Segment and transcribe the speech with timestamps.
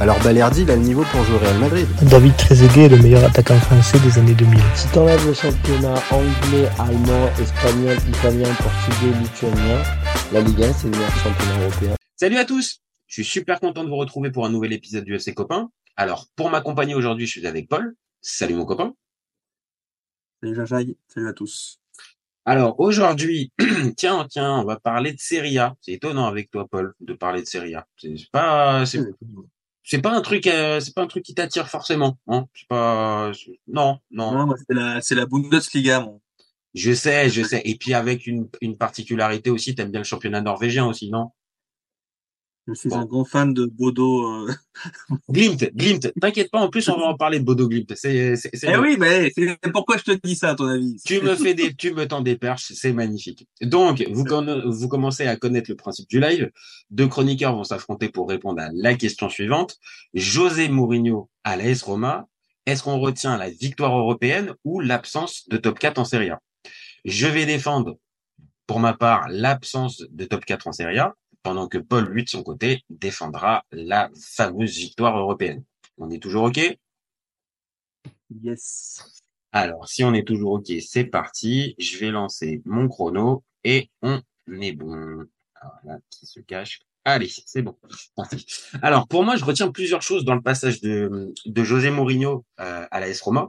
[0.00, 1.86] alors Balerdi, il a le niveau pour jouer au Real Madrid.
[2.08, 4.60] David Trezeguet est le meilleur attaquant français des années 2000.
[4.76, 9.82] Si t'enlèves le championnat anglais, allemand, espagnol, italien, portugais, lituanien,
[10.32, 11.94] la Ligue 1, c'est le meilleur championnat européen.
[12.14, 15.16] Salut à tous Je suis super content de vous retrouver pour un nouvel épisode du
[15.16, 15.68] FC Copain.
[15.96, 17.96] Alors, pour m'accompagner aujourd'hui, je suis avec Paul.
[18.20, 18.94] Salut mon copain.
[20.40, 21.80] Salut Jajaï, salut à tous.
[22.44, 23.52] Alors aujourd'hui,
[23.96, 25.74] tiens, tiens, on va parler de Serie A.
[25.80, 27.84] C'est étonnant avec toi, Paul, de parler de Serie A.
[27.96, 29.00] C'est pas, c'est,
[29.88, 32.18] c'est pas un truc, euh, c'est pas un truc qui t'attire forcément.
[32.26, 33.32] Hein c'est pas,
[33.66, 34.46] non, non.
[34.46, 36.18] Non, c'est la, c'est la Bundesliga, moi.
[36.74, 37.62] Je sais, je sais.
[37.64, 41.30] Et puis avec une, une particularité aussi, t'aimes bien le championnat norvégien aussi, non?
[42.68, 44.46] Je suis un grand fan de Bodo.
[44.46, 44.52] Euh...
[45.30, 46.12] Glimt, Glimt.
[46.20, 47.94] T'inquiète pas, en plus, on va en parler de Bodo Glimt.
[47.96, 50.96] C'est, c'est, eh oui, mais c'est pourquoi je te dis ça, à ton avis.
[51.04, 53.46] Tu me fais des, tu me tends des perches, c'est magnifique.
[53.62, 54.24] Donc, vous,
[54.66, 56.50] vous commencez à connaître le principe du live.
[56.90, 59.76] Deux chroniqueurs vont s'affronter pour répondre à la question suivante.
[60.12, 62.26] José Mourinho à l'AS Roma.
[62.66, 66.40] Est-ce qu'on retient la victoire européenne ou l'absence de top 4 en Serie A?
[67.06, 67.96] Je vais défendre,
[68.66, 72.28] pour ma part, l'absence de top 4 en Serie A pendant que Paul, lui, de
[72.28, 75.64] son côté, défendra la fameuse victoire européenne.
[75.96, 76.60] On est toujours OK?
[78.42, 79.22] Yes.
[79.52, 81.74] Alors, si on est toujours OK, c'est parti.
[81.78, 84.20] Je vais lancer mon chrono et on
[84.60, 85.26] est bon.
[85.54, 86.80] Alors là, qui se cache?
[87.04, 87.76] Allez, c'est bon.
[88.82, 92.86] Alors, pour moi, je retiens plusieurs choses dans le passage de, de José Mourinho euh,
[92.90, 93.48] à la S Roma.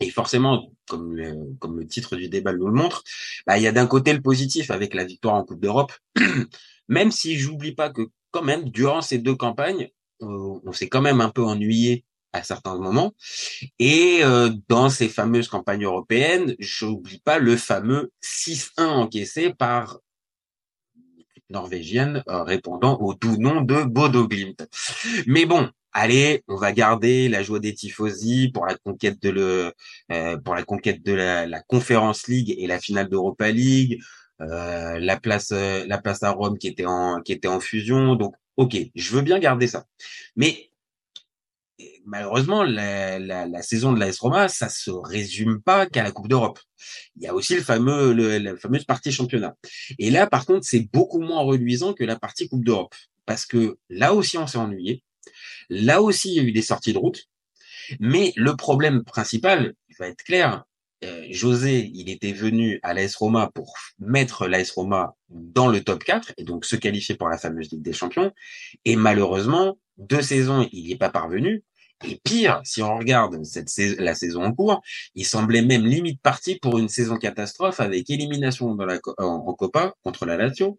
[0.00, 3.04] Et forcément, comme le, comme le titre du débat nous le montre,
[3.46, 5.92] bah, il y a d'un côté le positif avec la victoire en Coupe d'Europe,
[6.88, 9.88] même si j'oublie pas que quand même, durant ces deux campagnes,
[10.22, 13.14] euh, on s'est quand même un peu ennuyé à certains moments.
[13.78, 19.98] Et euh, dans ces fameuses campagnes européennes, j'oublie pas le fameux 6-1 encaissé par
[21.48, 24.66] norvégienne euh, répondant au doux nom de Bodo Glimt.
[25.26, 29.72] Mais bon, allez, on va garder la joie des tifosi pour la conquête de le
[30.44, 34.00] pour la conquête de la, la Conference League et la finale d'Europa League,
[34.40, 38.16] euh, la place euh, la place à Rome qui était en qui était en fusion.
[38.16, 39.86] Donc ok, je veux bien garder ça,
[40.36, 40.70] mais
[42.04, 46.28] malheureusement, la, la, la, saison de l'AS Roma, ça se résume pas qu'à la Coupe
[46.28, 46.58] d'Europe.
[47.16, 49.56] Il y a aussi le fameux, le, la fameuse partie championnat.
[49.98, 52.94] Et là, par contre, c'est beaucoup moins reluisant que la partie Coupe d'Europe.
[53.26, 55.02] Parce que là aussi, on s'est ennuyé.
[55.70, 57.24] Là aussi, il y a eu des sorties de route.
[58.00, 60.64] Mais le problème principal, il va être clair,
[61.02, 66.04] euh, José, il était venu à l'AS Roma pour mettre l'AS Roma dans le top
[66.04, 68.32] 4 et donc se qualifier pour la fameuse Ligue des Champions.
[68.84, 71.64] Et malheureusement, deux saisons, il n'y est pas parvenu.
[72.06, 74.82] Et pire, si on regarde cette la saison en cours,
[75.14, 80.26] il semblait même limite parti pour une saison catastrophe avec élimination la, en, Copa contre
[80.26, 80.78] la Lazio,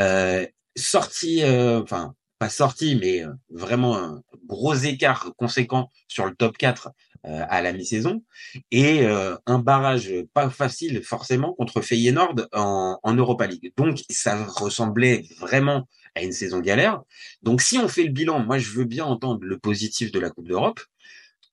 [0.00, 0.46] euh,
[0.76, 6.56] sortie, euh, enfin pas sortie, mais euh, vraiment un gros écart conséquent sur le top
[6.56, 6.90] 4 euh,
[7.24, 8.24] à la mi-saison
[8.70, 13.72] et euh, un barrage pas facile forcément contre Feyenoord en, en Europa League.
[13.76, 17.02] Donc ça ressemblait vraiment à une saison galère.
[17.42, 20.30] Donc si on fait le bilan, moi je veux bien entendre le positif de la
[20.30, 20.80] Coupe d'Europe,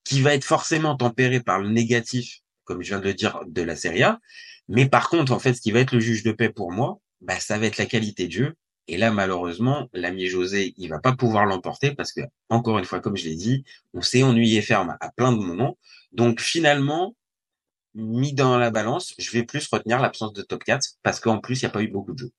[0.03, 3.61] qui va être forcément tempéré par le négatif, comme je viens de le dire, de
[3.61, 4.19] la Serie A.
[4.69, 6.99] Mais par contre, en fait, ce qui va être le juge de paix pour moi,
[7.21, 8.53] bah, ça va être la qualité de jeu.
[8.87, 13.01] Et là, malheureusement, l'ami José, il va pas pouvoir l'emporter parce que, encore une fois,
[13.01, 15.77] comme je l'ai dit, on s'est ennuyé ferme à plein de moments.
[16.13, 17.15] Donc finalement,
[17.93, 21.61] mis dans la balance, je vais plus retenir l'absence de top 4 parce qu'en plus,
[21.61, 22.31] il n'y a pas eu beaucoup de jeux.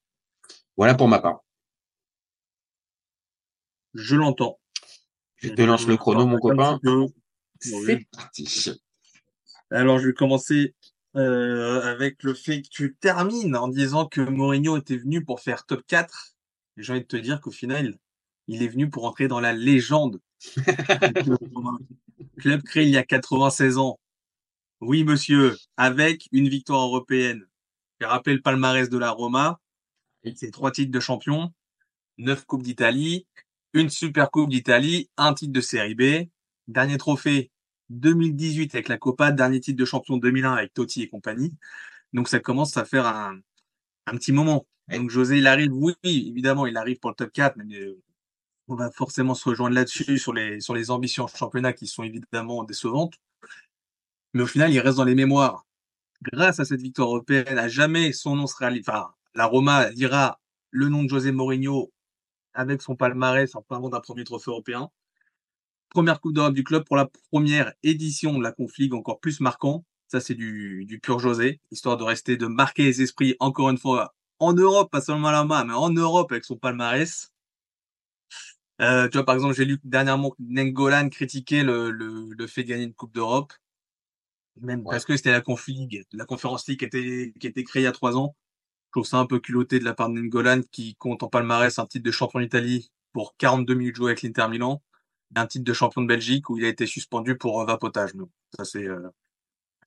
[0.76, 1.40] Voilà pour ma part.
[3.94, 4.58] Je l'entends.
[5.36, 6.78] Je te lance le chrono, mon copain.
[7.60, 8.72] C'est parti.
[9.70, 10.74] Alors, je vais commencer
[11.16, 15.66] euh, avec le fait que tu termines en disant que Mourinho était venu pour faire
[15.66, 16.36] top 4.
[16.78, 17.98] J'ai envie de te dire qu'au final,
[18.46, 20.20] il est venu pour entrer dans la légende.
[22.38, 23.98] Club créé il y a 96 ans.
[24.80, 27.44] Oui, monsieur, avec une victoire européenne.
[28.00, 29.60] J'ai rappelé le palmarès de la Roma.
[30.36, 31.52] C'est trois titres de champion,
[32.16, 33.26] neuf coupes d'Italie,
[33.72, 36.28] une super coupe d'Italie, un titre de série B,
[36.68, 37.50] dernier trophée
[37.90, 41.54] 2018 avec la Copa, dernier titre de champion 2001 avec Totti et compagnie.
[42.12, 43.38] Donc ça commence à faire un,
[44.06, 44.66] un petit moment.
[44.90, 48.00] Donc José, il arrive, oui, évidemment, il arrive pour le top 4, mais euh,
[48.68, 52.64] on va forcément se rejoindre là-dessus sur les, sur les ambitions championnat qui sont évidemment
[52.64, 53.14] décevantes.
[54.34, 55.66] Mais au final, il reste dans les mémoires.
[56.32, 60.40] grâce à cette victoire européenne, à jamais son nom sera, enfin, la Roma dira
[60.70, 61.92] le nom de José Mourinho
[62.54, 64.90] avec son palmarès en parlant d'un premier trophée européen.
[65.90, 69.40] Première Coupe d'Europe du club pour la première édition de la Conf League, encore plus
[69.40, 69.84] marquant.
[70.08, 73.78] Ça, c'est du, du pur José, histoire de rester, de marquer les esprits, encore une
[73.78, 77.32] fois, en Europe, pas seulement main, mais en Europe avec son palmarès.
[78.80, 82.68] Euh, tu vois, par exemple, j'ai lu dernièrement Nengolan critiquer le, le, le fait de
[82.68, 83.52] gagner une Coupe d'Europe.
[84.60, 87.82] Même parce que c'était la Conf League, la Conférence League qui était, qui était créée
[87.82, 88.36] il y a trois ans.
[88.88, 91.78] Je trouve ça un peu culotté de la part de Nengolan qui compte en palmarès
[91.78, 94.82] un titre de champion d'Italie pour 42 minutes jouées avec l'Inter Milan
[95.36, 98.14] et un titre de champion de Belgique où il a été suspendu pour vapotage.
[98.14, 99.08] Donc, ça, c'est, euh,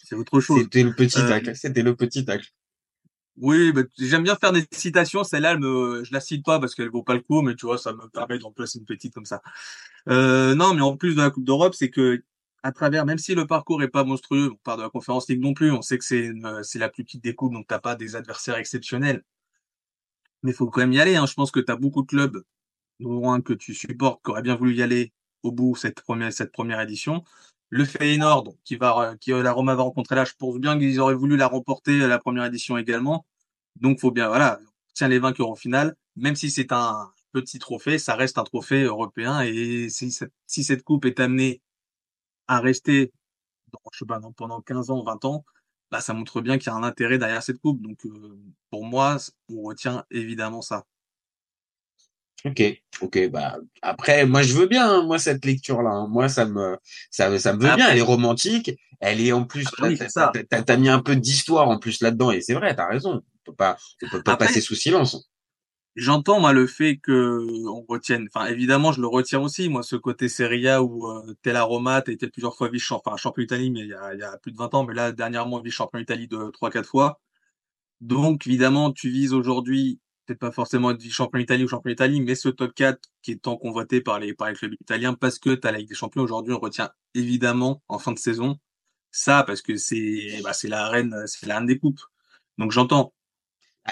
[0.04, 0.62] c'est autre chose.
[0.64, 1.56] C'était le petit Euh, tacle.
[1.56, 2.48] C'était le petit tacle.
[3.38, 5.24] Oui, j'aime bien faire des citations.
[5.24, 7.66] Celle-là, elle me, je la cite pas parce qu'elle vaut pas le coup, mais tu
[7.66, 9.42] vois, ça me permet d'en placer une petite comme ça.
[10.10, 12.24] Euh, non, mais en plus de la Coupe d'Europe, c'est que
[12.64, 15.42] à travers, même si le parcours est pas monstrueux, on part de la Conférence League
[15.42, 16.32] non plus, on sait que c'est
[16.64, 19.24] c'est la plus petite des coupes, donc t'as pas des adversaires exceptionnels.
[20.44, 21.16] Mais faut quand même y aller.
[21.16, 21.26] Hein.
[21.26, 22.44] Je pense que t'as beaucoup de clubs,
[23.00, 25.14] dont un que tu supportes, qui auraient bien voulu y aller
[25.44, 27.24] au bout cette première cette première édition.
[27.72, 31.16] Le Feyenoord, qui va, qui la Roma va rencontrer là, je pense bien qu'ils auraient
[31.16, 33.26] voulu la remporter la première édition également.
[33.78, 34.60] Donc faut bien, voilà,
[34.94, 38.84] tiens les vainqueurs en finale, même si c'est un petit trophée, ça reste un trophée
[38.84, 41.62] européen et si cette, coupe est amenée
[42.48, 43.14] à rester,
[43.72, 45.46] dans, je sais pendant 15 ans, 20 ans,
[45.92, 47.82] bah ça montre bien qu'il y a un intérêt derrière cette coupe.
[47.82, 48.38] Donc euh,
[48.70, 49.18] pour moi,
[49.50, 50.86] on retient évidemment ça.
[52.46, 52.62] Ok,
[53.02, 56.08] ok, bah après, moi je veux bien, hein, moi cette lecture-là, hein.
[56.10, 56.76] moi ça me,
[57.12, 57.90] ça, ça me veut bien.
[57.90, 60.32] Elle est romantique, elle est en plus, Ah oui, t'as- c'est ça.
[60.34, 63.22] t'as- t'as t'as mis un peu d'histoire en plus là-dedans et c'est vrai, t'as raison.
[63.24, 65.30] On peut pas, on peut pas Après- passer sous silence.
[65.96, 69.98] J'entends moi le fait que on retienne, enfin évidemment je le retiens aussi moi ce
[69.98, 73.18] côté Serie A où euh, t'es la Roma, t'as été plusieurs fois vice champion, enfin
[73.18, 75.12] champion d'Italie mais il y a, il y a plus de 20 ans, mais là
[75.12, 77.20] dernièrement vice champion d'Italie de trois quatre fois.
[78.00, 80.00] Donc évidemment tu vises aujourd'hui
[80.32, 83.32] peut-être pas forcément être vice champion d'Italie ou champion d'Italie, mais ce top 4 qui
[83.32, 85.96] est tant convoité par les par les clubs italiens parce que t'as la Ligue des
[85.96, 88.58] Champions aujourd'hui on retient évidemment en fin de saison
[89.12, 92.02] ça parce que c'est bah, la reine c'est la reine des coupes.
[92.58, 93.14] Donc j'entends.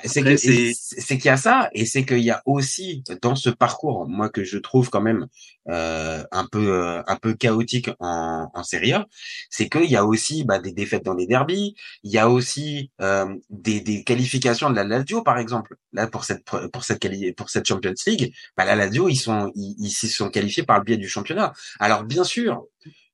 [0.06, 3.50] C'est que- c'est- qu'il y a ça et c'est qu'il y a aussi dans ce
[3.50, 5.26] parcours, moi que je trouve quand même
[5.70, 9.08] euh, un peu euh, un peu chaotique en, en Serie A,
[9.50, 12.92] c'est qu'il y a aussi bah, des défaites dans les derbies, il y a aussi
[13.02, 15.76] euh, des, des qualifications de la Lazio par exemple.
[15.94, 19.52] Là pour cette pour cette quali- pour cette Champions League, bah, la Lazio ils sont
[19.56, 21.52] ils ils s'y sont qualifiés par le biais du championnat.
[21.80, 22.64] Alors bien sûr,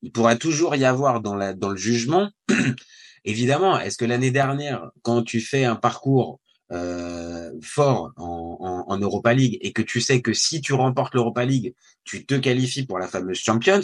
[0.02, 2.30] il pourra toujours y avoir dans la dans le jugement
[3.26, 6.40] Évidemment, est-ce que l'année dernière, quand tu fais un parcours
[6.72, 11.14] euh, fort en, en, en Europa League et que tu sais que si tu remportes
[11.14, 13.82] l'Europa League, tu te qualifies pour la fameuse Champions,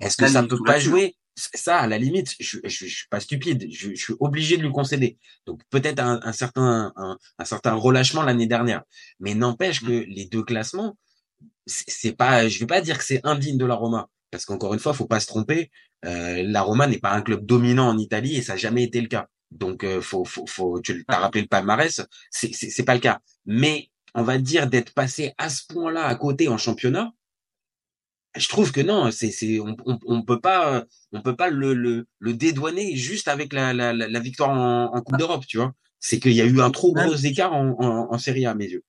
[0.00, 1.16] est-ce que ça limite, peut pas jouer?
[1.34, 4.62] Ça, à la limite, je, je, je suis pas stupide, je, je suis obligé de
[4.62, 5.18] lui concéder.
[5.46, 8.82] Donc peut-être un, un certain un, un certain relâchement l'année dernière,
[9.20, 9.86] mais n'empêche Mm.
[9.86, 10.96] que les deux classements,
[11.66, 14.74] c'est c'est pas, je vais pas dire que c'est indigne de la Roma, parce qu'encore
[14.74, 15.70] une fois, faut pas se tromper.
[16.04, 19.00] Euh, la Roma n'est pas un club dominant en Italie et ça n'a jamais été
[19.00, 19.28] le cas.
[19.52, 22.00] Donc, euh, faut, faut, faut, tu as rappelé le palmarès,
[22.30, 23.20] c'est, c'est, c'est pas le cas.
[23.46, 27.12] Mais on va dire d'être passé à ce point-là à côté en championnat,
[28.36, 31.74] je trouve que non, c'est, c'est, on, on, on peut pas, on peut pas le,
[31.74, 35.74] le, le dédouaner juste avec la, la, la, victoire en, en Coupe d'Europe, tu vois.
[36.00, 38.54] C'est qu'il y a eu un trop gros écart en, en, en Serie A, à
[38.54, 38.84] mes yeux.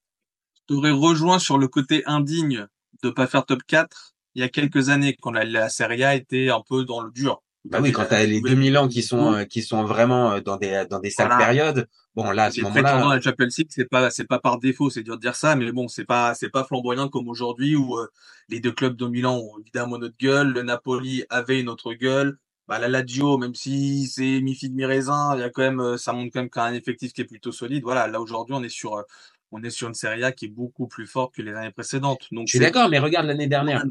[0.68, 2.68] t'aurais rejoint sur le côté indigne
[3.04, 6.16] de pas faire top 4 il y a quelques années quand la, la Serie A
[6.16, 7.44] était un peu dans le dur.
[7.65, 10.58] Bah oui, quand t'as les 2000 ans qui sont euh, qui sont vraiment euh, dans
[10.58, 11.46] des dans des sales Voilà.
[11.46, 14.27] périodes, bon là à ce Les prétendants à moment-là, la Champions League, c'est pas c'est
[14.27, 17.08] pas par défaut, c'est dur de dire ça, mais bon, c'est pas c'est pas flamboyant
[17.08, 18.08] comme aujourd'hui où euh,
[18.50, 22.38] les deux clubs dominants ont évidemment notre gueule, le Napoli avait une autre gueule.
[22.67, 25.79] Bah la Lazio, même si c'est mi figue mi raisin, il y a quand même
[25.82, 27.84] euh, ça montre quand même qu'un effectif qui est plutôt solide.
[27.84, 29.03] Voilà, là aujourd'hui, on est sur euh,
[29.51, 32.27] on est sur une Serie A qui est beaucoup plus forte que les années précédentes.
[32.32, 33.84] Donc je suis d'accord, mais regarde l'année dernière.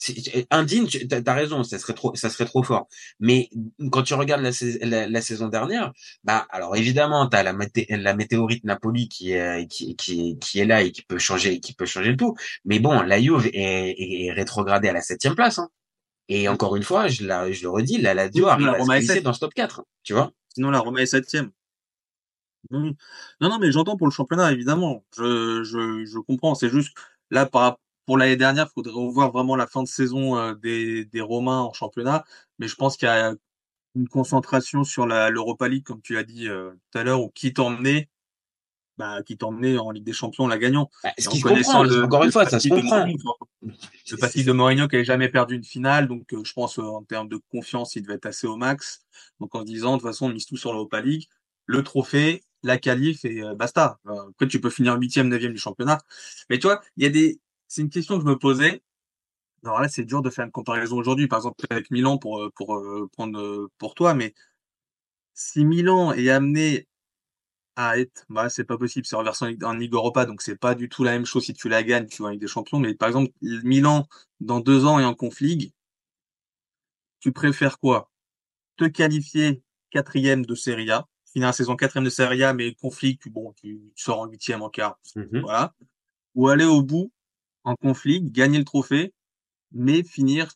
[0.00, 0.22] Indigne.
[0.24, 2.88] C'est- Indigne, tu- t'as t'as raison, ça serait trop, ça serait trop fort.
[3.20, 3.50] Mais
[3.90, 5.92] quand tu regardes la, sais- la, la saison dernière,
[6.24, 10.66] bah alors évidemment t'as la, mété- la météorite Napoli qui est qui, qui, qui est
[10.66, 12.34] là et qui peut changer, qui peut changer le tout.
[12.64, 15.58] Mais bon, la Juve est, rétrogradée à la septième place.
[15.58, 15.68] Hein.
[16.28, 19.20] Et encore une fois, je, la, je le redis, la Lazio Oui, arrive à se
[19.20, 20.32] dans ce top 4, tu vois.
[20.54, 21.50] Sinon, la Roma est septième.
[22.70, 22.92] Non,
[23.40, 25.04] non, non, mais j'entends pour le championnat, évidemment.
[25.16, 26.54] Je, je, je comprends.
[26.54, 26.94] C'est juste,
[27.30, 27.78] là, par,
[28.08, 31.60] pour l'année dernière, il faudrait revoir vraiment la fin de saison euh, des, des Romains
[31.60, 32.24] en championnat.
[32.58, 33.34] Mais je pense qu'il y a
[33.94, 37.28] une concentration sur la, l'Europa League, comme tu l'as dit euh, tout à l'heure, ou
[37.28, 38.08] qui t'emmenait,
[38.96, 40.88] bah, qui t'emmenait en Ligue des Champions la gagnant.
[41.04, 43.04] Bah, ce qui comprend, encore une fois, ça se comprend.
[43.60, 46.84] Le passif de Mourinho qui avait jamais perdu une finale, donc euh, je pense euh,
[46.84, 49.04] en termes de confiance, il devait être assez au max.
[49.38, 51.28] Donc en se disant, de toute façon, on mise tout sur l'Europa League.
[51.66, 53.98] le trophée, la qualif et euh, basta.
[54.06, 55.98] Euh, Après, tu peux finir huitième, neuvième du championnat.
[56.50, 58.82] Mais tu vois, il y a des, c'est une question que je me posais.
[59.64, 62.50] Alors là, c'est dur de faire une comparaison aujourd'hui, par exemple avec Milan pour euh,
[62.54, 64.34] pour euh, prendre euh, pour toi, mais
[65.34, 66.86] si Milan est amené
[67.76, 70.74] à être, bah c'est pas possible, c'est en Ligue- en Ligue Europa, donc c'est pas
[70.74, 72.78] du tout la même chose si tu la gagnes, tu vas en Ligue des Champions.
[72.80, 74.06] Mais par exemple, Milan
[74.40, 75.72] dans deux ans est en conf Ligue,
[77.20, 78.10] tu préfères quoi?
[78.76, 83.18] Te qualifier quatrième de Serie A, finir la saison quatrième de Serie A, mais conflit,
[83.18, 85.40] tu, bon, tu, tu sors en huitième, en quart, Mhm.
[85.40, 85.74] voilà.
[86.34, 87.12] Ou aller au bout
[87.68, 89.12] en conflit, gagner le trophée,
[89.72, 90.48] mais finir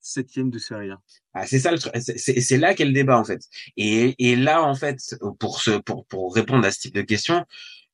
[0.00, 1.00] septième de Serie A.
[1.34, 1.92] Ah, c'est ça le truc.
[1.96, 3.40] C'est- là qu'est le débat en fait.
[3.76, 4.98] Et, et là en fait,
[5.38, 7.44] pour pour pour répondre à ce type de questions,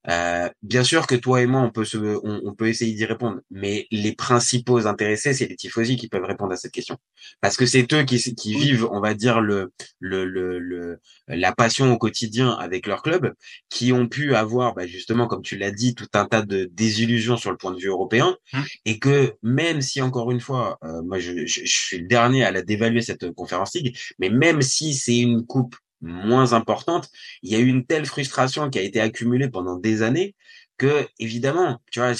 [0.08, 3.04] euh, bien sûr que toi et moi on peut se on, on peut essayer d'y
[3.04, 6.96] répondre, mais les principaux intéressés c'est les tifosi qui peuvent répondre à cette question.
[7.40, 10.98] Parce que c'est eux qui qui vivent on va dire le le le, le
[11.28, 13.32] la passion au quotidien avec leur club,
[13.68, 17.36] qui ont pu avoir bah, justement comme tu l'as dit tout un tas de désillusions
[17.36, 18.36] sur le point de vue européen
[18.84, 22.44] et que même si encore une fois euh, moi je, je, je suis le dernier
[22.44, 27.08] à la dévaluer cette conférence ligue, mais même si c'est une coupe moins importante,
[27.42, 30.34] il y a eu une telle frustration qui a été accumulée pendant des années
[30.78, 32.12] que évidemment, tu vois,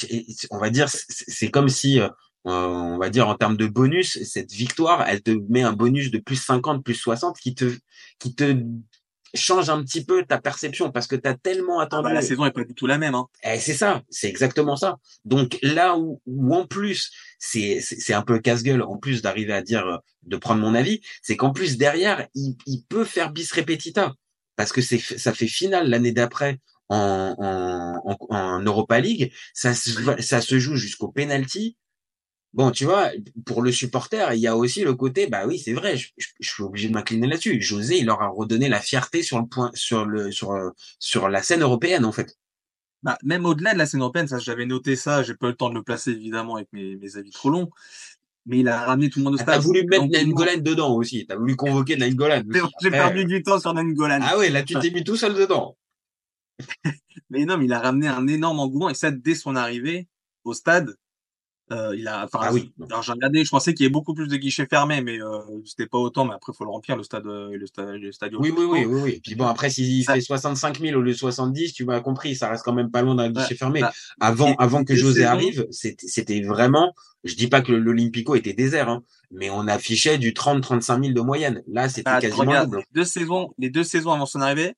[0.50, 2.08] on va dire c'est comme si euh,
[2.44, 6.18] on va dire en termes de bonus, cette victoire, elle te met un bonus de
[6.18, 7.76] plus 50, plus 60 qui te
[8.18, 8.56] qui te
[9.36, 12.04] change un petit peu ta perception parce que tu as tellement attendu.
[12.04, 13.14] bah, la saison est pas du tout la même.
[13.14, 13.26] Hein.
[13.44, 14.96] Eh, c'est ça, c'est exactement ça.
[15.24, 19.52] Donc là où, où en plus c'est c'est c'est un peu casse-gueule en plus d'arriver
[19.52, 23.30] à dire euh, de prendre mon avis, c'est qu'en plus derrière il, il peut faire
[23.30, 24.14] bis repetita
[24.56, 29.74] parce que c'est ça fait finale l'année d'après en, en, en, en Europa League, ça
[29.74, 29.90] se,
[30.20, 31.76] ça se joue jusqu'au penalty.
[32.56, 33.10] Bon, tu vois,
[33.44, 36.28] pour le supporter, il y a aussi le côté, bah oui, c'est vrai, je, je,
[36.40, 37.60] je suis obligé de m'incliner là-dessus.
[37.60, 41.28] José, il leur a redonné la fierté sur le point, sur le, sur, euh, sur
[41.28, 42.38] la scène européenne, en fait.
[43.02, 45.56] Bah, même au-delà de la scène européenne, ça, j'avais noté ça, j'ai pas eu le
[45.56, 47.68] temps de le placer, évidemment, avec mes, mes avis trop longs.
[48.46, 49.54] Mais il a ramené tout le monde au Ah, stade.
[49.56, 51.26] T'as voulu mettre Donc, Nainggolan dedans aussi.
[51.26, 52.42] T'as voulu convoquer Nainggolan.
[52.80, 54.20] J'ai perdu du temps sur Nainggolan.
[54.22, 55.76] Ah ouais, là, tu t'es mis tout seul dedans.
[57.28, 60.08] mais non, mais il a ramené un énorme engouement, et ça, dès son arrivée
[60.44, 60.96] au stade,
[61.72, 62.72] euh, il a, enfin, ah oui.
[62.88, 65.40] Alors j'ai regardé, je pensais qu'il y ait beaucoup plus de guichets fermés, mais euh,
[65.64, 66.24] c'était pas autant.
[66.24, 68.34] Mais après, faut le remplir le stade, euh, le stade, le stade.
[68.36, 69.20] Oui, oui, oui, oui, oui.
[69.22, 70.14] Puis bon, après, s'il ça...
[70.14, 73.02] fait 65 000 au lieu de 70, tu m'as compris, ça reste quand même pas
[73.02, 73.80] loin d'un guichet fermé.
[73.80, 76.94] Bah, avant, avant que José arrive, c'était vraiment.
[77.24, 81.20] Je dis pas que l'Olympico était désert, hein, mais on affichait du 30-35 000 de
[81.20, 81.64] moyenne.
[81.66, 82.78] Là, c'était bah, quasiment regarde, double.
[82.78, 84.74] Les deux saisons, les deux saisons avant son arrivée,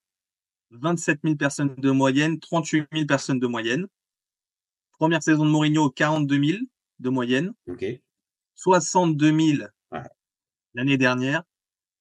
[0.71, 3.87] 27 000 personnes de moyenne, 38 000 personnes de moyenne.
[4.99, 6.59] Première saison de Mourinho, 42 000
[6.99, 7.53] de moyenne.
[7.67, 8.03] Okay.
[8.57, 10.01] 62 000 ouais.
[10.75, 11.43] l'année dernière.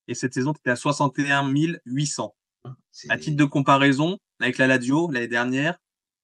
[0.08, 1.52] Et cette saison, tu étais à 61
[1.86, 2.36] 800.
[2.64, 2.76] Ah,
[3.10, 5.78] à titre de comparaison, avec la Lazio, l'année dernière,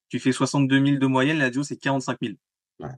[0.09, 2.33] tu fais 62 000 de moyenne, la Lazio, c'est 45 000.
[2.79, 2.89] Ouais.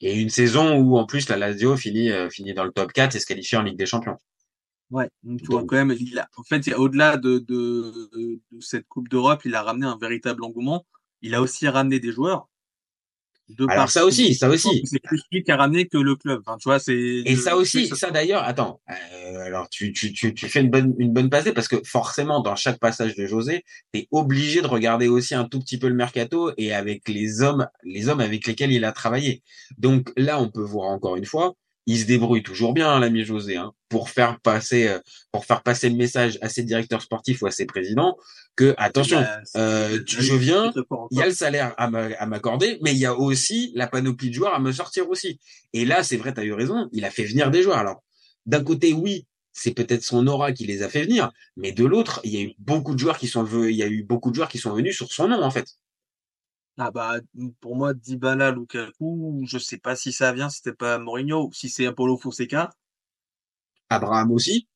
[0.00, 3.16] Et une saison où, en plus, la Lazio finit, euh, finit dans le top 4
[3.16, 4.18] et se qualifie en Ligue des Champions.
[4.90, 8.60] Ouais, donc tu vois quand même, il a, en fait, au-delà de, de, de, de
[8.60, 10.86] cette Coupe d'Europe, il a ramené un véritable engouement.
[11.22, 12.48] Il a aussi ramené des joueurs.
[13.48, 14.82] De Alors ça aussi, ça aussi.
[14.86, 16.42] C'est plus lui qui a ramené que le club.
[16.44, 16.96] Enfin, tu vois, c'est.
[16.96, 18.42] Et ça aussi, ça d'ailleurs.
[18.42, 18.80] Attends.
[18.90, 22.40] Euh, alors tu, tu tu tu fais une bonne une bonne passée parce que forcément
[22.40, 25.94] dans chaque passage de José, t'es obligé de regarder aussi un tout petit peu le
[25.94, 29.42] mercato et avec les hommes les hommes avec lesquels il a travaillé.
[29.78, 31.54] Donc là, on peut voir encore une fois,
[31.86, 34.98] il se débrouille toujours bien, l'ami José, hein, pour faire passer euh,
[35.30, 38.16] pour faire passer le message à ses directeurs sportifs ou à ses présidents
[38.56, 40.72] que attention, Bah, euh, tu, je viens,
[41.10, 44.34] il y a le salaire à m'accorder, mais il y a aussi la panoplie de
[44.34, 45.38] joueurs à me sortir aussi.
[45.72, 47.78] Et là, c'est vrai, tu as eu raison, il a fait venir des joueurs.
[47.78, 48.02] Alors,
[48.46, 52.20] d'un côté, oui, c'est peut-être son aura qui les a fait venir, mais de l'autre,
[52.24, 54.34] il y a eu beaucoup de joueurs qui sont il y a eu beaucoup de
[54.34, 55.66] joueurs qui sont venus sur son nom en fait.
[56.78, 57.20] Ah bah
[57.60, 61.70] pour moi Dybala, Lukaku, je sais pas si ça vient, si c'était pas Mourinho, si
[61.70, 62.70] c'est Apollo Fonseca.
[63.88, 64.68] Abraham aussi.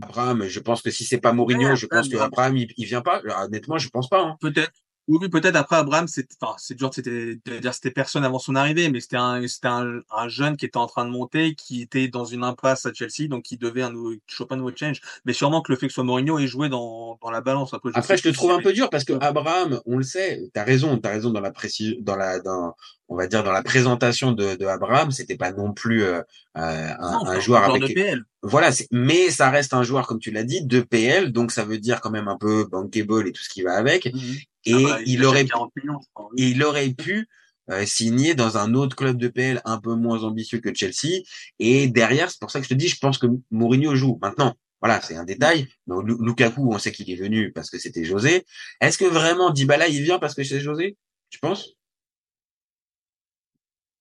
[0.00, 2.86] Abraham, je pense que si c'est pas Mourinho, ouais, je pense que Abraham il, il
[2.86, 3.20] vient pas.
[3.44, 4.22] Honnêtement, je pense pas.
[4.22, 4.36] Hein.
[4.40, 4.83] Peut-être.
[5.06, 8.38] Oui, oui peut-être après Abraham, c'est enfin c'est dur c'était de dire c'était personne avant
[8.38, 11.54] son arrivée, mais c'était un c'était un, un, jeune qui était en train de monter,
[11.54, 14.72] qui était dans une impasse à Chelsea, donc qui devait un nouveau, choper un nouveau
[14.74, 15.02] change.
[15.26, 17.74] Mais sûrement que le fait que soit Mourinho ait joué dans, dans la balance.
[17.74, 20.50] Après, je, après, je te trouve un peu dur parce que Abraham, on le sait,
[20.54, 22.74] t'as raison, t'as raison dans la précision, dans la dans
[23.08, 26.22] on va dire dans la présentation de, de Abraham, c'était pas non plus euh,
[26.54, 28.24] un, non, un joueur avec de PL.
[28.44, 31.78] Voilà, mais ça reste un joueur comme tu l'as dit de PL, donc ça veut
[31.78, 34.12] dire quand même un peu bankable et tout ce qui va avec.
[34.12, 34.18] Mmh.
[34.66, 35.46] Et ah bah, il, il, aurait
[35.76, 36.00] millions,
[36.36, 37.26] et il aurait pu
[37.70, 41.22] euh, signer dans un autre club de PL un peu moins ambitieux que Chelsea.
[41.58, 44.18] Et derrière, c'est pour ça que je te dis, je pense que Mourinho joue.
[44.20, 45.66] Maintenant, voilà, c'est un détail.
[45.86, 48.44] Mais Lukaku, on sait qu'il est venu parce que c'était José.
[48.82, 50.98] Est-ce que vraiment Dybala, il vient parce que c'est José?
[51.30, 51.70] Tu penses?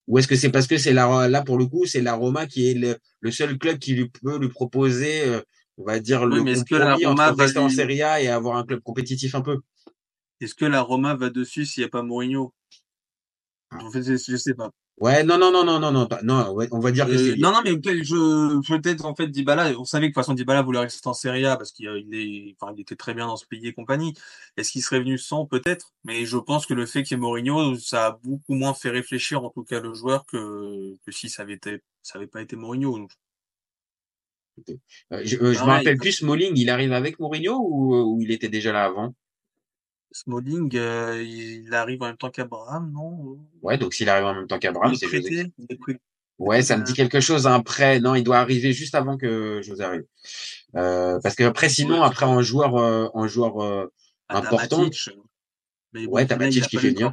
[0.07, 2.45] Ou est-ce que c'est parce que c'est la, là pour le coup, c'est la Roma
[2.45, 5.41] qui est le, seul club qui lui peut lui proposer, euh,
[5.77, 9.33] on va dire, le compromis entre rester en Serie A et avoir un club compétitif
[9.35, 9.59] un peu?
[10.41, 12.53] Est-ce que la Roma va dessus s'il n'y a pas Mourinho?
[13.71, 13.77] Ah.
[13.85, 14.71] En fait, je sais pas.
[14.97, 17.61] Ouais, non, non, non, non, non, non, non, on va dire que euh, Non, non,
[17.63, 21.07] mais je, peut-être, en fait, Dybala, on savait que de toute façon, Dybala voulait rester
[21.07, 23.73] en Serie A parce qu'il est, enfin, il était très bien dans ce pays et
[23.73, 24.13] compagnie.
[24.55, 25.45] Est-ce qu'il serait venu sans?
[25.45, 25.93] Peut-être?
[26.03, 28.91] Mais je pense que le fait qu'il y ait Mourinho, ça a beaucoup moins fait
[28.91, 32.41] réfléchir, en tout cas, le joueur que, que si ça avait été, ça avait pas
[32.41, 32.99] été Mourinho.
[32.99, 33.11] Donc.
[34.69, 38.31] Euh, je, euh, je me rappelle plus, Smalling, il arrive avec Mourinho ou, ou il
[38.31, 39.15] était déjà là avant?
[40.13, 43.39] Smalling, euh, il arrive en même temps qu'Abraham, non?
[43.61, 45.51] Ouais, donc s'il arrive en même temps qu'Abraham, c'est José.
[46.39, 47.99] Ouais, ça me dit quelque chose après.
[47.99, 50.05] Non, il doit arriver juste avant que José arrive.
[50.75, 53.91] Euh, parce que après, sinon, après en joueur, euh, en joueur euh,
[54.29, 54.89] ah, important.
[55.93, 57.11] Mais ouais, t'as Matic qui fait bien.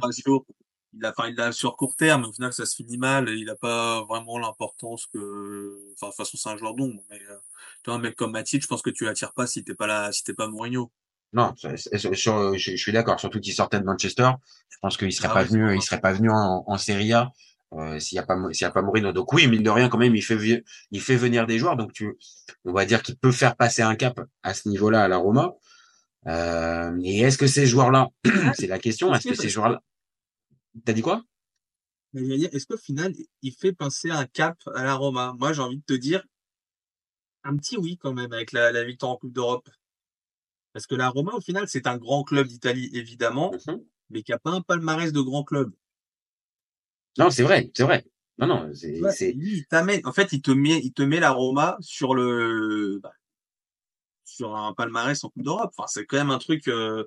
[0.93, 3.29] Il a, enfin, il a sur court terme, au final, ça se finit mal.
[3.29, 7.01] Il a pas vraiment l'importance que, enfin, de toute façon, c'est un joueur d'ombre.
[7.09, 7.37] Mais, euh,
[7.83, 9.87] tu vois, un mec comme Matic, je pense que tu l'attires pas si t'es pas
[9.87, 10.91] là, si t'es pas Mourinho.
[11.33, 13.19] Non, je, suis d'accord.
[13.19, 14.31] Surtout qu'il sortait de Manchester,
[14.69, 17.31] je pense qu'il serait ah pas venu, il serait pas venu en, en Serie A
[17.73, 19.13] euh, s'il y a pas s'il y a pas Mourinho.
[19.13, 21.77] Donc oui, mine de rien, quand même, il fait il fait venir des joueurs.
[21.77, 22.17] Donc tu,
[22.65, 25.53] on va dire qu'il peut faire passer un cap à ce niveau-là à la Roma.
[26.27, 28.09] Euh, et est-ce que ces joueurs-là,
[28.55, 29.81] c'est la question, est-ce que ces joueurs-là,
[30.85, 31.23] t'as dit quoi?
[32.13, 35.33] Est-ce qu'au final, il fait passer un cap à la Roma?
[35.39, 36.23] Moi, j'ai envie de te dire
[37.43, 39.69] un petit oui quand même avec la, la victoire en Coupe d'Europe.
[40.73, 43.75] Parce que la Roma, au final, c'est un grand club d'Italie, évidemment, mmh
[44.13, 45.71] mais qui n'a pas un palmarès de grand club.
[47.17, 48.05] Non, c'est vrai, c'est vrai.
[48.37, 49.33] Non, non, c'est.
[49.33, 50.01] il t'amène.
[50.05, 53.13] En fait, il te met, il te met la Roma sur le, bah,
[54.25, 55.71] sur un palmarès en Coupe d'Europe.
[55.77, 56.67] Enfin, c'est quand même un truc.
[56.67, 57.05] Euh,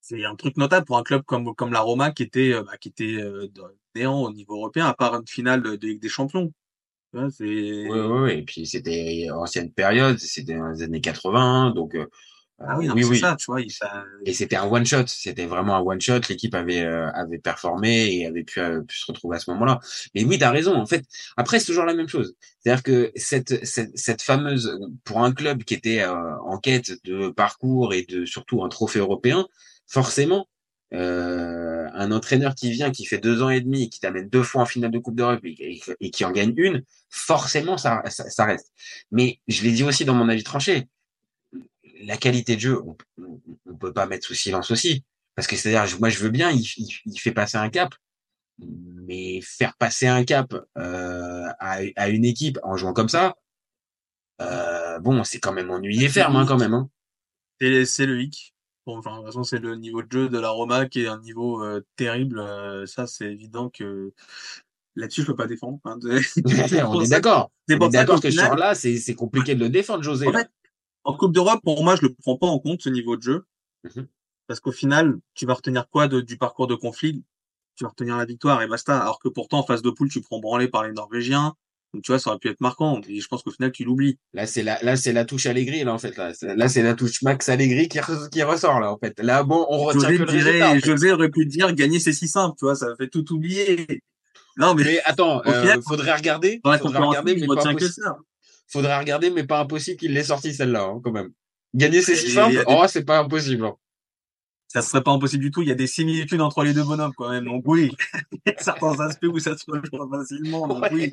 [0.00, 2.76] c'est un truc notable pour un club comme comme la Roma qui était euh, bah,
[2.78, 3.48] qui était euh,
[3.94, 6.52] néant au niveau européen à part une finale de Ligue des Champions.
[7.14, 12.06] Oui, oui, et puis c'était ancienne période, c'était dans les années 80, donc euh,
[12.58, 13.18] ah oui, oui, oui.
[13.18, 13.60] ça, tu vois.
[13.68, 14.04] Ça...
[14.24, 16.20] Et c'était un one shot, c'était vraiment un one shot.
[16.28, 19.80] L'équipe avait euh, avait performé et avait pu, euh, pu se retrouver à ce moment-là.
[20.14, 20.76] Mais oui, t'as raison.
[20.76, 21.04] En fait,
[21.36, 22.36] après c'est toujours la même chose.
[22.60, 27.92] C'est-à-dire que cette, cette cette fameuse pour un club qui était en quête de parcours
[27.92, 29.46] et de surtout un trophée européen,
[29.88, 30.46] forcément,
[30.92, 34.62] euh, un entraîneur qui vient, qui fait deux ans et demi, qui t'amène deux fois
[34.62, 38.72] en finale de Coupe d'Europe et, qui en gagne une, forcément ça, ça, reste.
[39.10, 40.88] Mais je l'ai dit aussi dans mon avis tranché,
[42.02, 42.96] la qualité de jeu, on,
[43.66, 46.64] on peut pas mettre sous silence aussi, parce que c'est-à-dire, moi je veux bien, il,
[47.06, 47.94] il, fait passer un cap,
[48.58, 53.34] mais faire passer un cap euh, à, à, une équipe en jouant comme ça,
[54.40, 56.74] euh, bon, c'est quand même ennuyé ferme hein, quand même.
[56.74, 56.88] Hein.
[57.60, 58.53] C'est le hic.
[58.86, 61.06] Bon, enfin, de toute façon, c'est le niveau de jeu de la Roma qui est
[61.06, 62.38] un niveau euh, terrible.
[62.38, 64.12] Euh, ça, c'est évident que
[64.94, 65.78] là-dessus, je peux pas défendre.
[65.84, 65.98] Hein,
[66.86, 67.50] on est d'accord.
[67.66, 70.28] C'est d'accord que sur là, c'est compliqué de le défendre, José.
[70.28, 70.50] En, fait,
[71.04, 73.46] en Coupe d'Europe, pour moi, je le prends pas en compte ce niveau de jeu,
[73.84, 74.02] mmh
[74.46, 77.24] parce qu'au final, tu vas retenir quoi de, du parcours de conflit?
[77.76, 79.00] Tu vas retenir la victoire et basta.
[79.00, 81.54] Alors que pourtant, en phase de poule, tu prends branlé par les Norvégiens,
[81.94, 83.00] donc tu vois, ça aurait pu être marquant.
[83.08, 84.18] Et je pense qu'au final, tu l'oublies.
[84.32, 86.16] Là, c'est la, là, c'est la touche Allegri, là, en fait.
[86.16, 88.00] Là, là c'est la touche Max Allegri qui,
[88.32, 89.18] qui ressort, là, en fait.
[89.20, 92.26] Là, bon, on retient José que le résultat, José aurait pu dire gagner, c'est si
[92.26, 93.86] simple, tu vois, ça fait tout oublier.
[94.56, 96.60] Non, mais, mais attends, euh, faudrait regarder.
[96.64, 98.16] Faudrait regarder, mais pas que ça.
[98.66, 101.30] Faudrait regarder, mais pas impossible qu'il l'ait sorti celle-là, hein, quand même.
[101.74, 102.62] Gagner, c'est si simple?
[102.66, 103.66] Oh, c'est pas impossible.
[103.66, 103.74] Hein
[104.74, 105.62] ça serait pas impossible du tout.
[105.62, 107.44] Il y a des similitudes entre les deux bonhommes quand même.
[107.44, 107.92] Donc oui,
[108.32, 110.66] il y a certains aspects où ça se rejoint facilement.
[110.66, 111.12] Donc oui.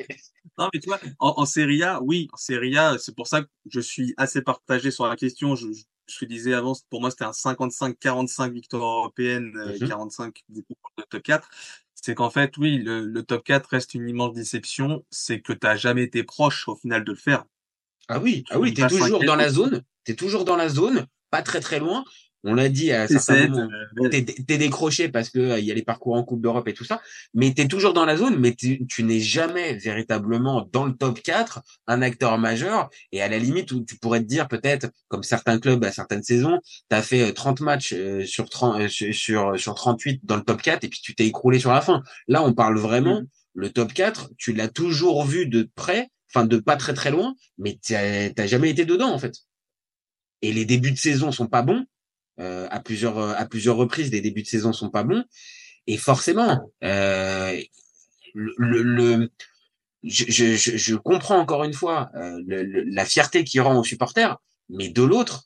[0.58, 3.43] Non mais tu vois, en, en Serie A, oui, en Serie A, c'est pour ça
[3.43, 5.56] que je suis assez partagé sur la question.
[5.56, 9.88] Je, je, je disais avant, pour moi c'était un 55-45 victoire européenne, mm -hmm.
[9.88, 11.47] 45 du coup de top 4.
[11.93, 15.06] C'est qu'en fait, oui, le, le, top 4 reste une immense déception.
[15.12, 17.45] C'est que tu jamais été proche au final de le faire.
[18.08, 19.84] Ah oui, ah oui, t'es toujours dans la zone.
[20.04, 22.04] T'es toujours dans la zone, pas très très loin.
[22.43, 23.69] On l'a dit à certains moments.
[23.99, 26.73] Euh, t'es, décroché parce que euh, il y a les parcours en Coupe d'Europe et
[26.73, 27.01] tout ça,
[27.34, 31.62] mais t'es toujours dans la zone, mais tu n'es jamais véritablement dans le top 4,
[31.88, 32.89] un acteur majeur.
[33.12, 36.23] Et à la limite, où tu pourrais te dire peut-être, comme certains clubs à certaines
[36.23, 40.84] saisons, t'as fait 30 euh, matchs sur 30, sur, sur 38 dans le top 4
[40.84, 42.01] et puis tu t'es écroulé sur la fin.
[42.27, 43.27] Là, on parle vraiment, mmh.
[43.54, 47.36] le top 4, tu l'as toujours vu de près, enfin de pas très très loin,
[47.60, 49.36] mais t'as jamais été dedans en fait.
[50.41, 51.86] Et les débuts de saison sont pas bons
[52.41, 54.12] euh, à plusieurs à plusieurs reprises.
[54.12, 55.23] Les débuts de saison sont pas bons
[55.88, 57.60] et forcément euh,
[58.34, 59.32] le, le,
[60.04, 63.84] je, je, je, comprends encore une fois euh, le- le- la fierté qui rend aux
[63.84, 64.38] supporters,
[64.69, 65.45] mais de l'autre,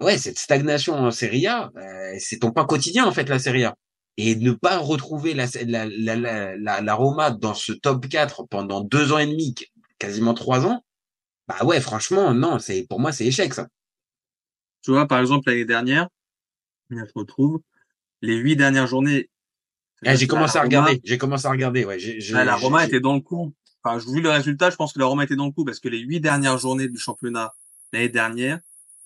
[0.00, 3.64] ouais, cette stagnation en Serie A, euh, c'est ton pain quotidien en fait la Serie
[3.64, 3.76] A.
[4.18, 6.16] Et ne pas retrouver la, la, la,
[6.56, 9.54] la, la, dans ce top 4 pendant deux ans et demi,
[9.98, 10.84] quasiment trois ans,
[11.48, 13.68] bah ouais, franchement, non, c'est pour moi c'est échec ça.
[14.82, 16.08] Tu vois, par exemple, l'année dernière,
[16.90, 17.60] je retrouve,
[18.20, 19.30] les huit dernières journées.
[20.04, 21.98] Ah, j'ai commencé à regarder, j'ai commencé à regarder, ouais.
[21.98, 23.54] j'ai- j'ai- Ah, la j'ai- Roma j'ai- était dans le coup.
[23.84, 25.78] Enfin, je- vu le résultat, je pense que la Roma était dans le coup parce
[25.78, 27.54] que les huit dernières journées du championnat
[27.92, 28.60] l'année dernière,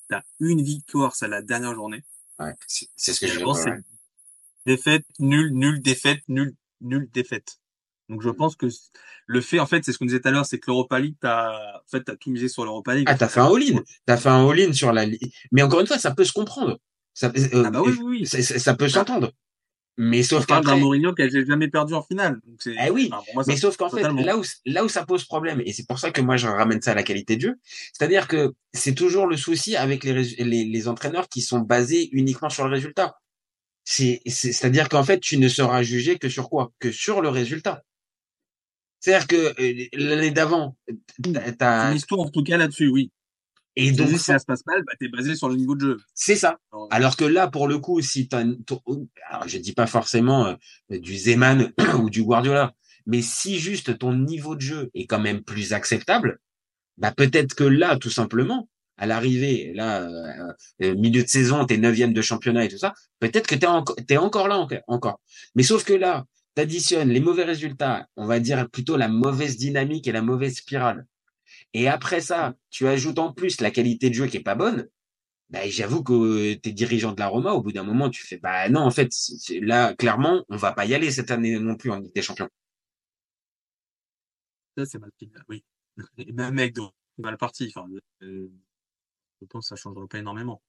[0.09, 2.03] t'as une victoire, c'est la dernière journée.
[2.39, 3.79] Ouais, c'est ce que c'est dire.
[4.65, 7.59] défaite, nul, nul, défaite, nul, nul, défaite.
[8.09, 8.67] Donc, je pense que
[9.27, 11.17] le fait, en fait, c'est ce qu'on disait tout à l'heure, c'est que l'Europa League,
[11.21, 13.07] t'as, en fait, t'as tout misé sur l'Europa League.
[13.09, 13.83] Ah, t'as fait un all-in.
[14.07, 15.33] T'as fait un all-in sur la ligue.
[15.53, 16.79] Mais encore une fois, ça peut se comprendre.
[17.15, 18.27] Ça, euh, Ah bah oui, oui, oui.
[18.27, 19.33] ça, peut s'entendre.
[19.99, 22.39] Mais sauf parle d'un qu'après, Mourinho qui a jamais perdu en finale.
[22.45, 25.25] Donc Eh oui, enfin, moi, mais sauf qu'en fait, là où, là où ça pose
[25.25, 27.55] problème, et c'est pour ça que moi je ramène ça à la qualité de jeu,
[27.95, 30.13] c'est-à-dire que c'est toujours le souci avec les,
[30.45, 33.17] les, les entraîneurs qui sont basés uniquement sur le résultat.
[33.85, 36.73] C'est, c'est- c'est-à-dire qu'en fait, tu ne seras jugé que sur quoi?
[36.79, 37.83] Que sur le résultat.
[39.01, 40.77] C'est-à-dire que euh, l'année d'avant,
[41.23, 43.11] t'as- Tu t'as, mises tout en tout cas là-dessus, oui.
[43.77, 45.97] et Donc, si ça se passe mal, bah, t'es basé sur le niveau de jeu.
[46.15, 46.59] c'est ça.
[46.73, 48.81] Alors, Alors que là, pour le coup, si t'as, une- ton-
[49.31, 52.75] alors je dis pas forcément euh, du Zeman ou du Guardiola,
[53.07, 56.41] mais si juste ton niveau de jeu est quand même plus acceptable,
[56.99, 61.77] bah peut-être que là, tout simplement, à l'arrivée, là, euh, euh, milieu de saison, t'es
[61.77, 65.21] neuvième de championnat et tout ça, peut-être que t'es encore, t'es encore là enco- encore.
[65.55, 66.25] Mais sauf que là,
[66.57, 71.07] t'additionnes les mauvais résultats, on va dire plutôt la mauvaise dynamique et la mauvaise spirale.
[71.75, 74.89] Et après ça, tu ajoutes en plus la qualité de jeu qui est pas bonne.
[75.51, 78.69] Bah, j'avoue que t'es dirigeant de la Roma, au bout d'un moment, tu fais, bah
[78.71, 79.11] non, en fait,
[79.61, 82.49] là, clairement, on va pas y aller cette année non plus en Ligue des Champions.
[84.77, 85.65] Ça, c'est mal pris, oui.
[86.19, 86.83] Et même avec de
[87.19, 87.73] mal parti.
[87.75, 87.89] Enfin,
[88.23, 88.51] euh,
[89.41, 90.63] je pense que ça changera pas énormément.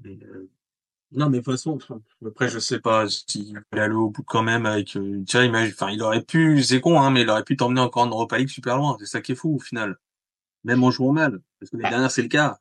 [0.00, 0.50] Mais, euh,
[1.12, 1.78] non, mais de toute façon,
[2.26, 5.46] après, je sais pas s'il allait aller au bout quand même avec, euh, tu vois,
[5.46, 8.08] imagine- enfin, il aurait pu, c'est con, hein, mais il aurait pu t'emmener encore en
[8.10, 8.96] Europa League super loin.
[9.00, 9.96] C'est ça qui est fou, au final.
[10.64, 11.40] Même en jouant mal.
[11.60, 11.90] Parce que les Bah.
[11.90, 12.58] dernières, c'est le cas.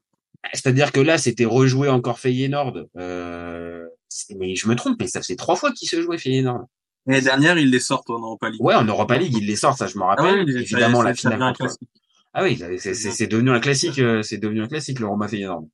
[0.54, 2.88] C'est-à-dire que là, c'était rejouer encore Feyenoord.
[2.96, 6.68] Euh, c'est- mais je me trompe, mais ça fait trois fois qu'il se jouait Feyenoord.
[7.06, 8.62] L'année dernière, ils les sortent en Europa League.
[8.62, 10.46] Ouais, en Europa League, il les sort, ça je me Ah rappelle.
[10.46, 11.34] oui, ça- Évidemment, ça- la ça finale.
[11.34, 11.90] devient un contre- classique.
[12.34, 15.28] Ah oui, c'est c'est- c'est devenu un classique, euh, c'est devenu un classique le Roma
[15.28, 15.66] Feyenoord.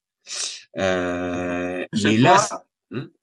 [0.78, 2.38] Euh, mais là,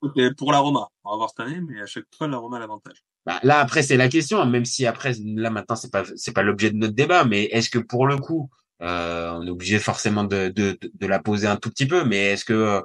[0.00, 0.88] ok, pour la Roma.
[1.04, 3.04] On va voir cette année, mais à chaque fois, la Roma a l'avantage.
[3.26, 6.42] Bah, là après c'est la question, même si après là maintenant c'est pas c'est pas
[6.42, 8.48] l'objet de notre débat, mais est-ce que pour le coup
[8.80, 12.32] euh, on est obligé forcément de, de de la poser un tout petit peu, mais
[12.32, 12.80] est-ce que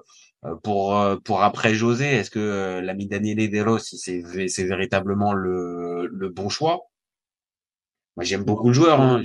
[0.46, 4.66] euh, pour euh, pour après José, est-ce que euh, l'ami Daniele De Rossi c'est c'est
[4.66, 6.82] véritablement le le bon choix?
[8.18, 9.22] Moi j'aime beaucoup le joueur, hein.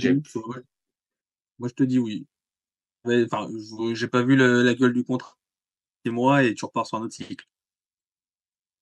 [1.59, 2.25] Moi, je te dis oui.
[3.05, 3.47] Enfin,
[3.93, 5.37] j'ai pas vu le- la gueule du contrat.
[6.05, 7.45] C'est moi et tu repars sur un autre cycle.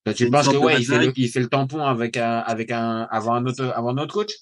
[0.04, 2.38] Toi, C'est tu penses que ouais il fait le, il fait le tampon avec un
[2.38, 4.32] avec un avant un autre avant un autre coach?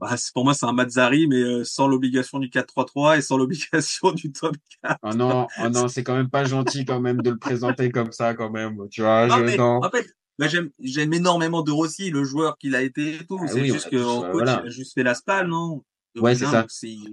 [0.00, 4.12] Bah, pour moi, c'est un Mazzari, mais euh, sans l'obligation du 4-3-3 et sans l'obligation
[4.12, 5.00] du top 4.
[5.02, 8.10] Oh non, oh non, c'est quand même pas gentil quand même de le présenter comme
[8.12, 9.80] ça quand même, tu vois, Non, je mais, non.
[9.80, 10.06] en fait,
[10.38, 13.46] bah, j'aime, j'aime énormément de Rossi, le joueur qu'il a été et tout.
[13.46, 14.62] Ah c'est oui, juste on a que tous, en euh, coach, voilà.
[14.62, 15.84] il a juste fait la spal, non?
[16.20, 16.66] Ouais, c'est ça.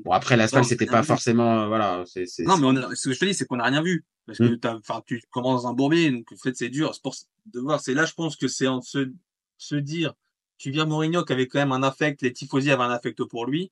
[0.04, 3.10] Bon après l'asphalte c'était pas forcément euh, voilà, c'est c'est Non, mais on a, ce
[3.10, 4.06] que je te dis, c'est qu'on n'a rien vu.
[4.28, 4.60] Parce que Mm.
[4.60, 6.94] t'as, enfin, tu commences dans un bourbier, donc en fait, c'est dur.
[6.96, 7.16] C'est pour
[7.46, 7.80] de voir.
[7.80, 9.12] C'est là, je pense que c'est en se,
[9.58, 10.14] se dire,
[10.58, 13.46] tu viens Mourinho qui avait quand même un affect, les tifosi avaient un affect pour
[13.46, 13.72] lui.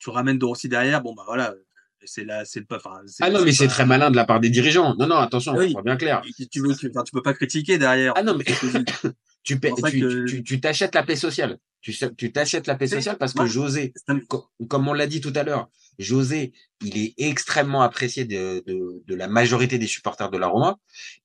[0.00, 1.54] Tu ramènes De Rossi derrière, bon, bah voilà.
[2.04, 4.48] C'est là, c'est pas, enfin, Ah non, mais c'est très malin de la part des
[4.50, 4.96] dirigeants.
[4.96, 5.74] Non, non, attention, Oui.
[5.84, 6.22] bien clair.
[6.50, 8.14] Tu veux, tu peux pas critiquer derrière.
[8.16, 8.44] Ah non, mais
[9.42, 11.58] tu paies- tu, que- tu, tu t'achètes la paix sociale.
[11.82, 13.94] Tu tu t'achètes la paix sociale parce que José,
[14.68, 16.52] comme on l'a dit tout à l'heure, José,
[16.84, 20.76] il est extrêmement apprécié de, de, de la majorité des supporters de la Roma.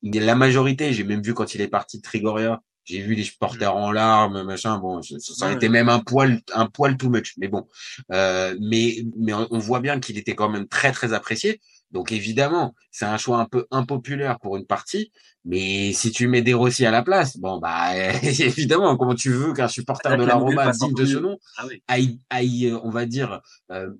[0.01, 3.15] Il est la majorité, j'ai même vu quand il est parti de Trigoria, j'ai vu
[3.15, 4.77] les supporters en larmes, machin.
[4.77, 5.55] Bon, ça, ça a Ouais.
[5.55, 7.33] été même un poil, un poil too much.
[7.37, 7.67] Mais bon,
[8.13, 11.59] euh, mais mais on voit bien qu'il était quand même très très apprécié.
[11.95, 15.13] Donc évidemment, c'est un choix un peu impopulaire pour une partie,
[15.45, 19.53] mais si tu mets des Rossi à la place, bon bah évidemment, comment tu veux
[19.53, 21.81] qu'un supporter de la Roma digne de ce nom Ah oui.
[21.87, 23.91] aille, aille, on va dire, euh,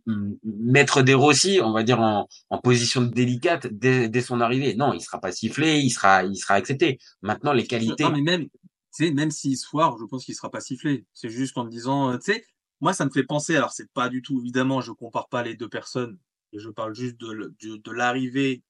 [0.44, 4.76] mettre des Rossi, on va dire en, en position délicate dès, dès son arrivée.
[4.76, 7.00] Non, il sera pas sifflé, il sera, il sera accepté.
[7.22, 8.04] Maintenant, les qualités.
[8.04, 11.06] Non, mais même, tu sais, même s'il se foire, je pense qu'il sera pas sifflé.
[11.14, 12.44] C'est juste en me disant, euh, tu sais,
[12.82, 15.56] moi, ça me fait penser, alors c'est pas du tout, évidemment, je compare pas les
[15.56, 16.18] deux personnes,
[16.56, 18.63] et je parle juste de, l- de, de l'arrivée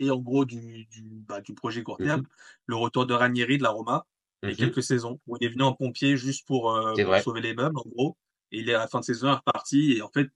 [0.00, 2.26] et en gros du, du, bah, du projet court terme, Mhm.
[2.66, 4.06] le retour de Ranieri de la Roma.
[4.42, 7.12] il y a quelques saisons, où il est venu en pompier juste pour, euh, pour
[7.22, 8.16] sauver les meubles, en gros.
[8.52, 9.92] Et il est à la fin de saison, il est reparti.
[9.94, 10.28] Et en fait,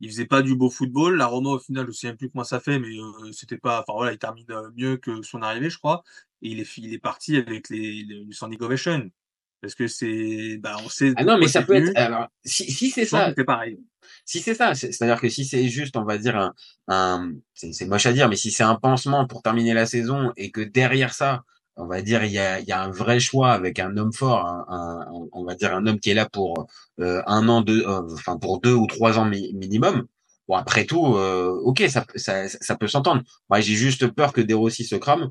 [0.00, 1.16] il faisait pas du beau football.
[1.16, 3.80] La Roma, au final, je sais même plus comment ça fait, mais euh, c'était pas.
[3.82, 6.04] Enfin voilà, il termine euh, mieux que son arrivée, je crois.
[6.42, 9.10] Et il est, il est parti avec les, les le Standing Ovation.
[9.60, 11.12] Parce que c'est, bah, on sait.
[11.16, 11.88] Ah non, mais ça peut venu.
[11.88, 11.96] être.
[11.98, 13.78] Alors, si, si c'est ça, c'est pareil.
[14.24, 16.54] si c'est ça, c'est- c'est-à-dire que si c'est juste, on va dire un,
[16.88, 20.50] un c'est moche à dire, mais si c'est un pansement pour terminer la saison et
[20.50, 21.42] que derrière ça,
[21.76, 24.12] on va dire il y a, il y a un vrai choix avec un homme
[24.12, 26.66] fort, un, on va dire un homme qui est là pour
[27.00, 30.06] euh, un an, deux, euh, enfin pour deux ou trois ans mi- minimum.
[30.48, 33.22] Bon après tout, euh, ok, ça, peut- ça, ça peut s'entendre.
[33.50, 35.30] Moi j'ai juste peur que Derossi se crame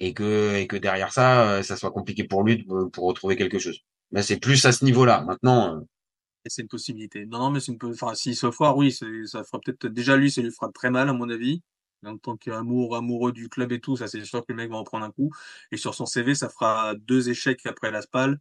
[0.00, 3.36] et que et que derrière ça, euh, ça soit compliqué pour lui de- pour retrouver
[3.36, 3.80] quelque chose.
[4.10, 5.22] Mais c'est plus à ce niveau-là.
[5.22, 5.76] Maintenant.
[5.76, 5.80] euh,
[6.46, 7.26] c'est une possibilité.
[7.26, 9.86] Non, non, mais c'est une Enfin, s'il se foire, oui, ça fera peut-être.
[9.86, 11.62] Déjà, lui, ça lui fera très mal, à mon avis.
[12.04, 14.76] En tant qu'amour, amoureux du club et tout, ça, c'est sûr que le mec va
[14.78, 15.30] en prendre un coup.
[15.70, 18.38] Et sur son CV, ça fera deux échecs après la SPAL.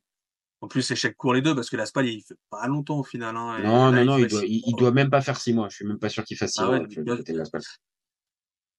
[0.62, 3.04] En plus, échec court les deux, parce que la SPAL, il fait pas longtemps au
[3.04, 3.36] final.
[3.36, 5.68] Hein, Non, non, non, il doit, six il, doit même pas faire six mois.
[5.70, 7.62] Je suis même pas sûr qu'il fasse six Ah mois ouais, côté de la Spal.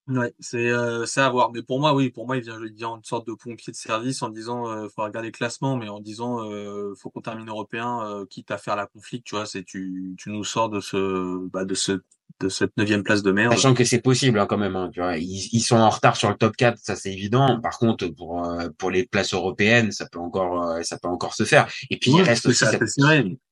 [0.09, 1.53] Ouais, c'est euh, c'est à voir.
[1.53, 3.77] Mais pour moi, oui, pour moi, il vient, il vient une sorte de pompier de
[3.77, 7.49] service en disant, euh, faut regarder le classement, mais en disant, euh, faut qu'on termine
[7.49, 10.81] européen, euh, quitte à faire la conflit, tu vois, c'est tu, tu nous sors de
[10.81, 12.03] ce, bah, de ce,
[12.39, 13.53] de cette neuvième place de merde.
[13.53, 14.77] Sachant que c'est possible hein, quand même.
[14.77, 17.61] Hein, tu vois, ils, ils sont en retard sur le top 4, ça c'est évident.
[17.61, 21.35] Par contre, pour euh, pour les places européennes, ça peut encore euh, ça peut encore
[21.35, 21.69] se faire.
[21.91, 22.83] Et puis il reste aussi cette,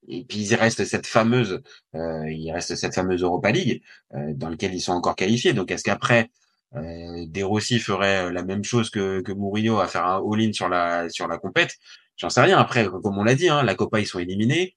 [0.09, 1.61] et puis il reste cette fameuse
[1.95, 3.83] euh, il reste cette fameuse Europa League
[4.15, 5.53] euh, dans laquelle ils sont encore qualifiés.
[5.53, 6.31] Donc est-ce qu'après
[6.77, 10.69] euh, De Rossi ferait la même chose que que Mourinho à faire un all-in sur
[10.69, 11.77] la sur la compète?
[12.17, 12.59] J'en sais rien.
[12.59, 14.77] Après, comme on l'a dit, hein, la Copa ils sont éliminés.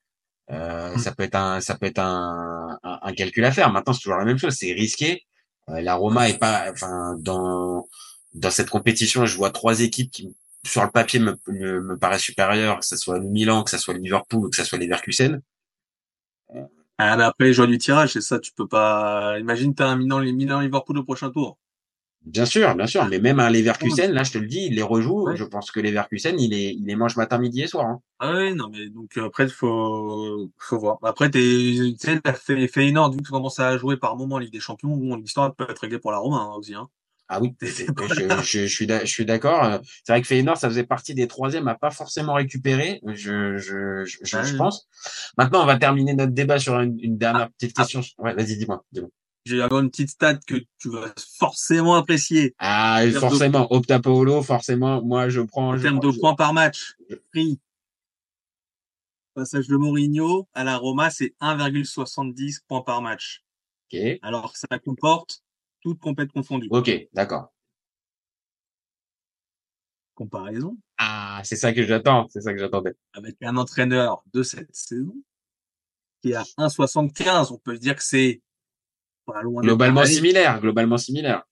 [0.51, 0.99] Euh, Mm.
[0.99, 3.71] ça peut être un ça peut être un, un, un calcul à faire.
[3.71, 4.53] Maintenant c'est toujours la même chose.
[4.55, 5.25] C'est risqué.
[5.69, 7.87] Euh, la Roma est pas enfin dans
[8.33, 9.25] dans cette compétition.
[9.25, 10.35] Je vois trois équipes qui
[10.65, 13.77] sur le papier me, me, me paraissent supérieures, que ce soit le Milan, que ce
[13.79, 15.41] soit le Liverpool, ou que ce soit les Leverkusen.
[16.97, 20.19] Ah, mais après, les du tirage, c'est ça, tu peux pas, imagine, t'as un Milan,
[20.19, 21.57] les Milan Liverpool au prochain tour.
[22.25, 24.83] Bien sûr, bien sûr, mais même un Leverkusen, là, je te le dis, il les
[24.83, 25.23] rejoue.
[25.23, 25.35] Ouais.
[25.35, 27.87] Je pense que Leverkusen, il est, il les mange matin, midi et soir.
[27.87, 27.99] Hein.
[28.19, 30.99] Ah ouais, non, mais donc euh, après, il faut, faut voir.
[31.01, 34.35] Après, t'es, tu sais, t'as fait Feyenoord, vu que tu commences à jouer par moment
[34.35, 36.75] en Ligue des Champions, bon, l'histoire peut être réglée pour la Roma hein, aussi.
[36.75, 36.87] Hein.
[37.27, 39.63] Ah oui, je, je, suis, d'a- je suis d'accord.
[39.63, 43.57] Euh, C'est vrai que Feyenoord, ça faisait partie des troisièmes à pas forcément récupérer, je,
[43.57, 44.57] je, je, je, Ah oui.
[44.57, 44.87] pense.
[45.37, 47.81] Maintenant, on va terminer notre débat sur une, une dernière petite ah.
[47.83, 48.01] question.
[48.17, 48.83] Ouais, vas-y, dis-moi.
[48.91, 49.09] dis-moi.
[49.45, 52.53] Je vais avoir une petite stat que tu vas forcément apprécier.
[52.59, 55.75] Ah, forcément, Opta Paolo, forcément, moi, je prends.
[55.75, 56.95] En termes de points par match,
[57.31, 57.59] prix.
[59.33, 63.43] Passage de Mourinho à la Roma, c'est 1,70 points par match.
[63.91, 65.41] Ok, Alors, ça comporte
[65.81, 66.67] toutes compètes confondues.
[66.69, 67.51] ok, d'accord.
[70.15, 72.93] Comparaison Ah, c'est ça que j'attends, c'est ça que j'attendais.
[73.13, 75.15] avec un entraîneur de cette saison
[76.21, 77.51] qui est à 1,75.
[77.53, 78.41] On peut dire que c'est
[79.31, 79.61] pas loin.
[79.61, 81.43] d'être Globalement similaire, globalement similaire.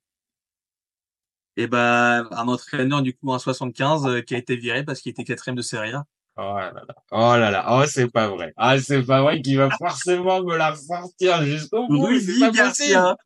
[1.57, 5.23] Et ben, un entraîneur du coup 1,75 euh, qui a été viré parce qu'il était
[5.23, 6.05] quatrième de Serie A.
[6.37, 8.53] Oh là là, oh là là, oh c'est pas vrai.
[8.55, 12.05] Ah c'est pas vrai qu'il va forcément me la ressortir jusqu'au bout.
[12.05, 13.17] Rudy pas Garcia,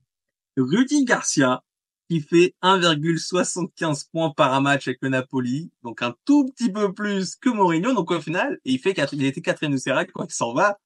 [0.58, 1.62] Rudy Garcia,
[2.10, 6.92] qui fait 1,75 points par un match avec le Napoli, donc un tout petit peu
[6.92, 7.94] plus que Mourinho.
[7.94, 10.56] Donc au final, il fait quatre, il était quatrième de Serie A quand il s'en
[10.56, 10.80] va.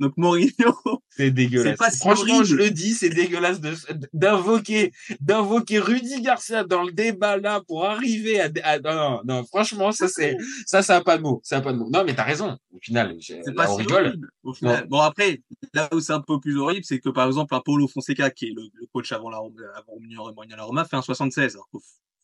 [0.00, 0.74] Donc Mourinho,
[1.10, 1.72] C'est dégueulasse.
[1.72, 2.44] C'est pas si Franchement, horrible.
[2.44, 3.74] je le dis, c'est dégueulasse de-
[4.12, 9.44] d'invoquer, d'invoquer Rudy Garcia dans le débat là pour arriver à, à- non, non, non,
[9.44, 11.88] franchement, ça c'est, ça, ça a pas de mots, ça a pas de mots.
[11.92, 12.56] Non, mais t'as raison.
[12.72, 14.06] Au final, c'est là, pas on si rigole.
[14.06, 14.28] horrible.
[14.42, 14.86] Au final.
[14.88, 17.88] Bon après, là où c'est un peu plus horrible, c'est que par exemple un Paulo
[17.88, 21.02] Fonseca, qui est le, le coach avant la avant Mourinho à la Roma, fait un
[21.02, 21.54] 76.
[21.54, 21.80] Alors qu'au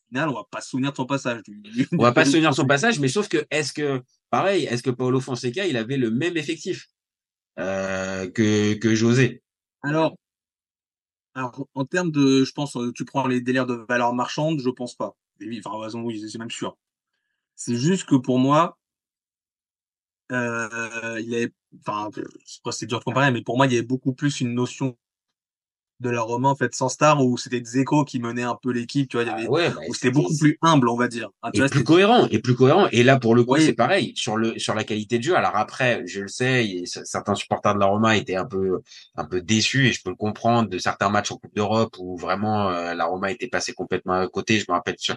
[0.09, 1.41] final, on va pas se souvenir de son passage.
[1.43, 4.01] Du, du- On va pas se souvenir de son passage, mais sauf que, est-ce que,
[4.29, 6.87] pareil, est-ce que Paulo Fonseca, il avait le même effectif,
[7.59, 9.43] euh, que, que José?
[9.81, 10.15] Alors,
[11.35, 14.69] alors, en termes de, je pense, euh, tu prends les délires de valeur marchande, je
[14.69, 15.15] pense pas.
[15.39, 16.77] Et enfin, oui, c'est même sûr.
[17.55, 18.77] C'est juste que pour moi,
[20.31, 22.09] euh, il est, enfin,
[22.71, 24.97] c'est dur de comparer, mais pour moi, il y avait beaucoup plus une notion
[26.03, 29.09] de la Roma, en fait, sans star, où c'était Dzeko qui menait un peu l'équipe,
[29.09, 31.29] tu vois, il y Ah ouais, bah, où c'était beaucoup plus humble, on va dire.
[31.51, 32.87] Tu et vois, plus cohérent et plus cohérent.
[32.91, 33.65] Et là pour le coup Oui.
[33.65, 34.13] c'est pareil.
[34.15, 37.75] Sur le sur la qualité de jeu alors après je le sais et certains supporters
[37.75, 38.81] de la Roma étaient un peu
[39.15, 42.17] un peu déçus et je peux le comprendre de certains matchs en Coupe d'Europe où
[42.17, 44.59] vraiment euh, la Roma était passée complètement à côté.
[44.59, 45.15] Je me rappelle sur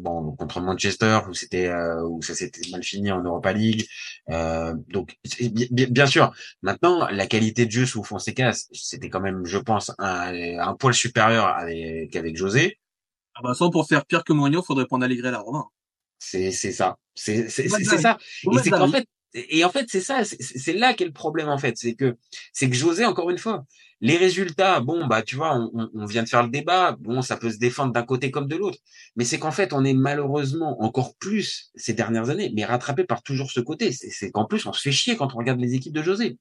[0.00, 3.86] bon contre Manchester où c'était euh, où ça s'était mal fini en Europa League.
[4.30, 5.16] Euh, donc
[5.70, 6.32] bien sûr.
[6.62, 10.94] Maintenant la qualité de jeu sous Fonseca c'était quand même je pense un, un poil
[10.94, 12.78] supérieur avec qu'avec José
[13.34, 15.64] Ah bah, sans pour faire pire que Mourinho, faudrait prendre Allegri à la Roma.
[16.18, 16.96] C'est c'est ça.
[17.14, 18.18] C'est c'est c'est ça.
[18.50, 20.22] Et c'est qu'en fait et en fait c'est ça.
[20.24, 21.76] C'est là qu'est le problème en fait.
[21.76, 22.16] C'est que
[22.52, 23.64] c'est que José encore une fois.
[24.02, 26.96] Les résultats, bon bah tu vois, on, on vient de faire le débat.
[27.00, 28.78] Bon, ça peut se défendre d'un côté comme de l'autre.
[29.16, 33.22] Mais c'est qu'en fait, on est malheureusement encore plus ces dernières années, mais rattrapé par
[33.22, 33.92] toujours ce côté.
[33.92, 36.38] C'est qu'en plus, on se fait chier quand on regarde les équipes de José.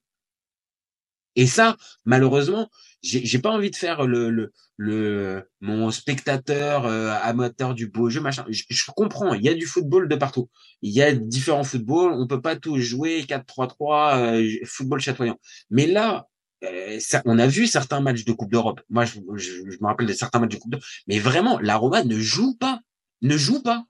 [1.35, 2.69] Et ça, malheureusement,
[3.01, 8.21] j'ai pas envie de faire le, le, le mon spectateur euh, amateur du beau jeu,
[8.21, 8.45] machin.
[8.49, 10.49] Je, je, comprends, il y a du football de partout.
[10.81, 15.39] Il y a différents footballs, on peut pas tous jouer 4-3-3, euh, football chatoyant.
[15.69, 16.27] Mais là,
[16.63, 18.81] euh, ça, on a vu certains matchs de Coupe d'Europe.
[18.89, 20.85] Moi, je, je, je, me rappelle de certains matchs de Coupe d'Europe.
[21.07, 22.79] Mais vraiment, la Roma ne joue pas,
[23.21, 23.85] ne joue pas.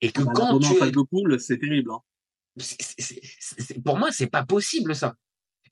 [0.00, 0.90] Et que ah bah, quand tu es...
[0.90, 1.90] de poule, c'est terrible.
[1.90, 2.00] Hein.
[2.56, 5.14] C pour moi, c'est pas possible ça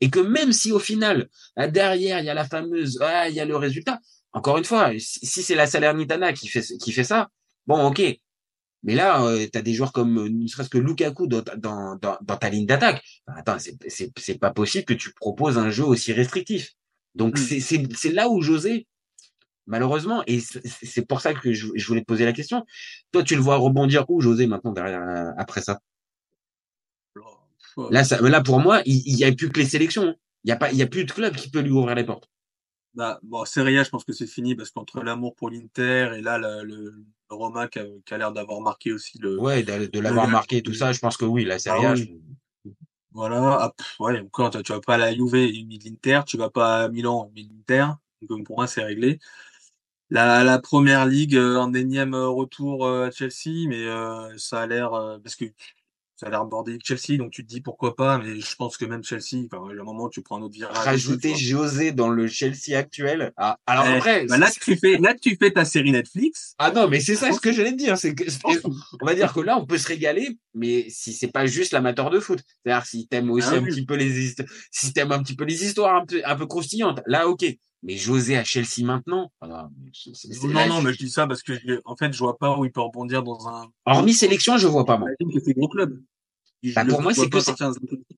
[0.00, 3.40] et que même si au final derrière il y a la fameuse ah il y
[3.40, 4.00] a le résultat
[4.32, 7.30] encore une fois si, c'est la Salernitana qui fait qui fait ça
[7.66, 8.02] bon ok.
[8.82, 11.96] Mais là euh, tu as des joueurs comme euh, ne serait-ce que Lukaku dans dans
[11.96, 13.02] dans, dans ta ligne d'attaque.
[13.26, 16.72] Attends c'est c'est c'est pas possible que tu proposes un jeu aussi restrictif.
[17.14, 18.86] Donc c'est c'est c'est là où José
[19.66, 22.64] malheureusement et c'est pour ça que je, voulais te poser la question.
[23.12, 25.80] Toi tu le vois rebondir où José maintenant derrière euh, après ça?
[27.90, 30.14] Là, ça, là pour moi, il n'y a plus que les sélections.
[30.44, 32.04] Il n'y a pas, il y a plus de club qui peut lui ouvrir les
[32.04, 32.30] portes.
[32.94, 36.22] Bah, bon, Serie A, je pense que c'est fini parce qu'entre l'amour pour l'Inter et
[36.22, 36.94] là, le, le,
[37.28, 39.38] Roma qui a, qui a l'air d'avoir marqué aussi le.
[39.38, 41.90] Ouais, de, de l'avoir marqué, tout ça, je pense que oui, la Serie A.
[41.90, 42.14] Ah, oui.
[42.64, 42.70] je...
[43.12, 46.50] Voilà, ah, pff, ouais, encore, tu vas pas à la Juve et l'Inter, tu vas
[46.50, 47.86] pas à Milan et l'Inter.
[48.22, 49.18] Donc pour moi, c'est réglé.
[50.08, 54.90] La, la première ligue, en énième retour à Chelsea, mais euh, ça a l'air
[55.22, 55.46] parce que
[56.16, 58.86] ça a l'air bordé Chelsea, donc tu te dis pourquoi pas, mais je pense que
[58.86, 60.76] même Chelsea, enfin, à un moment, tu prends un autre virage.
[60.76, 63.32] Rajouter José dans le Chelsea actuel.
[63.36, 64.26] Ah, alors eh, après.
[64.26, 66.54] Bah là, tu fais, là, tu fais ta série Netflix.
[66.58, 67.98] Ah non, mais c'est ça ce que j'allais te dire.
[67.98, 68.24] C'est que,
[69.02, 72.08] on va dire que là, on peut se régaler, mais si c'est pas juste l'amateur
[72.08, 72.40] de foot.
[72.64, 74.34] C'est-à-dire, si t'aimes aussi ah un petit peu les,
[74.70, 77.44] si t'aimes un petit peu les histoires un peu, un peu croustillantes, là, ok.
[77.86, 79.30] Mais José à Chelsea maintenant?
[79.40, 79.70] non,
[80.68, 81.52] non, mais je dis ça parce que
[81.84, 83.70] en fait, je vois pas où il peut rebondir dans un.
[83.84, 85.08] Hormis sélection, je vois pas moi.
[85.44, 86.02] C'est gros club.
[86.74, 87.54] Bah, pour moi, c'est que ça.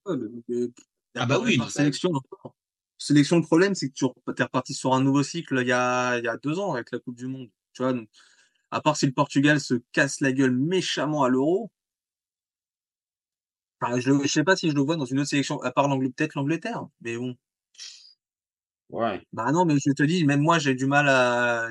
[0.06, 0.72] Euh,
[1.14, 1.60] ah bah oui.
[1.68, 2.10] Sélection.
[2.96, 6.16] Sélection, le problème, c'est que tu es reparti sur un nouveau cycle il y a,
[6.16, 7.50] il y a deux ans avec la Coupe du Monde.
[7.74, 8.08] Tu vois, donc,
[8.70, 11.70] à part si le Portugal se casse la gueule méchamment à l'euro.
[13.80, 15.88] Enfin, je, je sais pas si je le vois dans une autre sélection, à part
[15.88, 17.36] l'Angleterre, peut-être l'Angleterre, mais bon.
[18.90, 19.22] Ouais.
[19.32, 21.68] Bah non, mais je te dis, même moi, j'ai du mal à,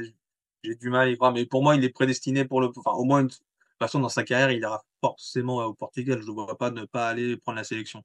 [0.63, 1.33] j'ai du mal à y croire.
[1.33, 3.27] Mais pour moi, il est prédestiné pour le, enfin, au moins, une...
[3.27, 3.41] de toute
[3.79, 6.21] façon, dans sa carrière, il ira forcément au Portugal.
[6.21, 8.03] Je ne vois pas ne pas aller prendre la sélection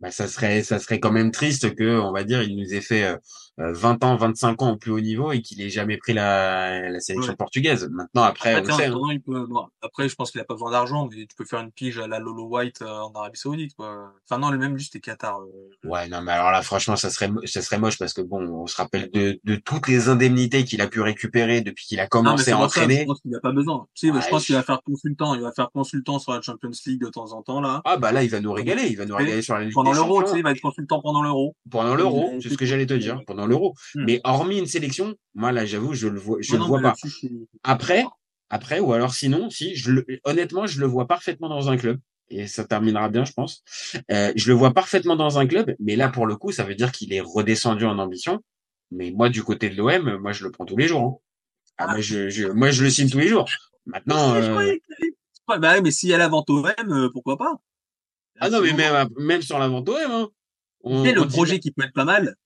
[0.00, 2.80] bah, ça serait ça serait quand même triste que on va dire il nous ait
[2.80, 6.12] fait euh, 20 ans 25 ans au plus haut niveau et qu'il ait jamais pris
[6.12, 7.36] la, la sélection ouais.
[7.36, 7.88] portugaise.
[7.90, 8.98] Maintenant après après, on sait, hein.
[9.10, 11.60] il peut, bon, après je pense qu'il a pas besoin d'argent mais tu peux faire
[11.60, 14.12] une pige à la Lolo White euh, en Arabie Saoudite quoi.
[14.24, 15.88] Enfin non le même juste et Qatar euh...
[15.88, 18.66] ouais non mais alors là franchement ça serait ça serait moche parce que bon on
[18.68, 22.52] se rappelle de, de toutes les indemnités qu'il a pu récupérer depuis qu'il a commencé
[22.52, 23.86] non, à entraîner ça, je pense qu'il a pas besoin.
[23.94, 26.40] Tu sais, ouais, je pense qu'il va faire consultant il va faire consultant sur la
[26.40, 27.82] Champions League de temps en temps là.
[27.84, 30.06] Ah bah là il va nous régaler il va nous régaler sur la Ligue pendant
[30.06, 31.56] l'Euro tu sais il va être consultant pendant l'euro.
[31.70, 33.74] Pendant l'euro, c'est ce que j'allais te dire, pendant l'euro.
[33.94, 34.04] Hmm.
[34.06, 36.94] Mais hormis une sélection, moi là, j'avoue, je le vois, je non, le vois pas.
[37.62, 38.04] Après,
[38.50, 41.98] après, ou alors sinon, si, je le, honnêtement, je le vois parfaitement dans un club.
[42.30, 43.62] Et ça terminera bien, je pense.
[44.10, 46.74] Euh, je le vois parfaitement dans un club, mais là, pour le coup, ça veut
[46.74, 48.40] dire qu'il est redescendu en ambition.
[48.90, 51.02] Mais moi, du côté de l'OM, moi, je le prends tous les jours.
[51.02, 51.16] Hein.
[51.78, 53.48] Ah, moi, je, je, moi, je le signe tous les jours.
[53.86, 54.34] Maintenant.
[54.34, 54.76] Euh...
[55.46, 57.54] Bah, mais s'il y a la vente OM, euh, pourquoi pas?
[58.40, 60.28] Ah non, mais même, même sur la vente OM, hein.
[60.82, 62.36] On, le projet qui peut être pas mal.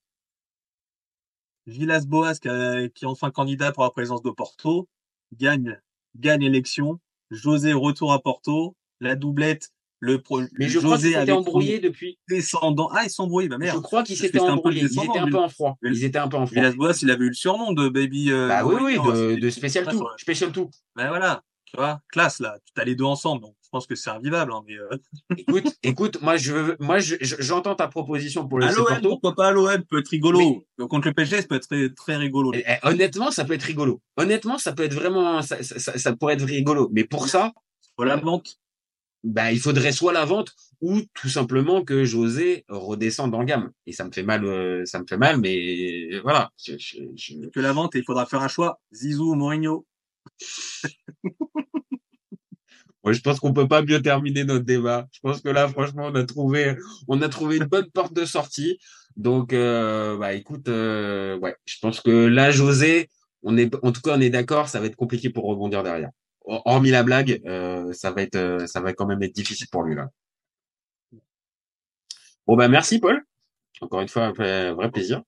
[1.66, 2.48] Villas Boas, qui,
[2.94, 4.88] qui, est enfin candidat pour la présence de Porto,
[5.37, 5.81] gagne,
[6.16, 6.98] gagne élection.
[7.31, 8.76] José retour à Porto.
[9.00, 10.40] La doublette, le pro...
[10.59, 12.18] Mais je José crois qu'ils s'étaient embrouillés depuis.
[12.28, 12.88] Descendant.
[12.92, 13.76] Ah, ils sont embrouillés, bah merde.
[13.76, 14.83] Je crois qu'ils s'étaient embrouillés.
[14.83, 15.76] Ils étaient un peu en froid.
[15.83, 16.61] Ils étaient un peu en froid.
[16.61, 18.33] Villas Boas, il avait eu le surnom de Baby.
[18.33, 18.48] Euh...
[18.48, 20.05] Bah oui, oui, de, de spécial tout.
[20.16, 20.70] Spécial tout.
[20.96, 21.42] Ben voilà.
[21.64, 22.59] Tu vois, classe, là.
[22.64, 23.42] Tu as les deux ensemble.
[23.42, 24.52] Donc pense que c'est invivable.
[24.52, 25.37] Hein, mais euh...
[25.37, 29.82] écoute, écoute, moi je veux, moi j'entends ta proposition pour le à pourquoi pas l'OM
[29.84, 30.64] peut être rigolo.
[30.78, 30.86] Mais...
[30.86, 32.53] Contre le PSG, ça peut être très, très rigolo.
[32.55, 34.01] Et, et, honnêtement, ça peut être rigolo.
[34.16, 36.88] Honnêtement, ça peut être vraiment, ça, ça, ça, ça pourrait être rigolo.
[36.92, 37.53] Mais pour ça,
[37.97, 38.59] pour la vente,
[39.24, 43.70] bah il faudrait soit la vente ou tout simplement que José redescende en gamme.
[43.86, 46.51] Et ça me fait mal, euh, ça me fait mal, mais voilà.
[46.62, 47.49] Je, je, je...
[47.49, 48.80] Que la vente, et il faudra faire un choix.
[48.92, 49.86] Zizou ou Mourinho?
[53.05, 55.09] Moi, je pense qu'on peut pas mieux terminer notre débat.
[55.12, 56.76] Je pense que là, franchement, on a trouvé,
[57.09, 58.78] on a trouvé une bonne porte de sortie.
[59.16, 63.09] Donc, euh, bah, écoute, euh, ouais, je pense que là, José,
[63.42, 66.11] on est, en tout cas, on est d'accord, ça va être compliqué pour rebondir derrière.
[66.44, 69.82] hormis la blague, euh, ça va être, euh, ça va quand même être difficile pour
[69.82, 70.09] lui là.
[72.46, 73.20] Bon bah merci Paul.
[73.80, 75.22] Encore une fois, un vrai plaisir.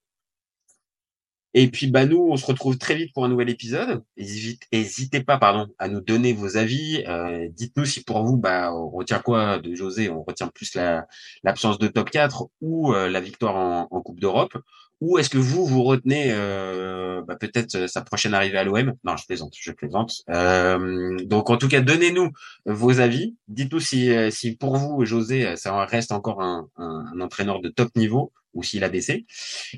[1.55, 4.03] Et puis bah nous, on se retrouve très vite pour un nouvel épisode.
[4.17, 7.05] N'hésitez pas, pardon, à nous donner vos avis.
[7.07, 10.11] Euh, Dites-nous si pour vous, bah, on retient quoi de José?
[10.11, 11.07] On retient plus la
[11.45, 14.55] l'absence de top 4 ou euh, la victoire en, en Coupe d'Europe?
[15.01, 18.95] Ou est-ce que vous, vous retenez euh, bah, peut-être euh, sa prochaine arrivée à l'OM
[19.05, 20.23] Non, je plaisante, je plaisante.
[20.31, 22.31] Euh, donc, en tout cas, donnez-nous
[22.67, 23.37] vos avis.
[23.49, 28.33] Dites-nous si, si pour vous, José, ça reste encore un, un entraîneur de top niveau
[28.55, 29.27] ou s'il a baissé.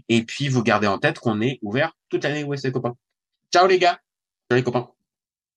[0.09, 2.95] Et puis, vous gardez en tête qu'on est ouvert toute l'année, ouais, les copains.
[3.53, 4.01] Ciao les gars
[4.51, 4.89] Ciao les copains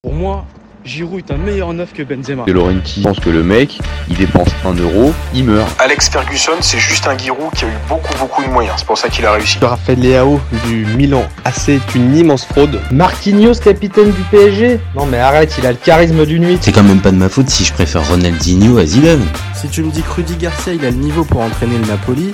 [0.01, 0.45] Pour moi,
[0.86, 2.45] Giroud est un meilleur neuf que Benzema.
[2.45, 5.70] De Laurenti pense que le mec, il dépense un euro, il meurt.
[5.80, 8.76] Alex Ferguson, c'est juste un Giroud qui a eu beaucoup beaucoup de moyens.
[8.80, 9.57] C'est pour ça qu'il a réussi.
[9.61, 12.80] Raphaël Leao du Milan AC est une immense fraude.
[12.91, 16.57] Marquinhos, capitaine du PSG Non mais arrête, il a le charisme d'une nuit.
[16.61, 19.26] C'est quand même pas de ma faute si je préfère Ronaldinho à Zidane.
[19.55, 22.34] Si tu me dis que Rudy Garcia il a le niveau pour entraîner le Napoli,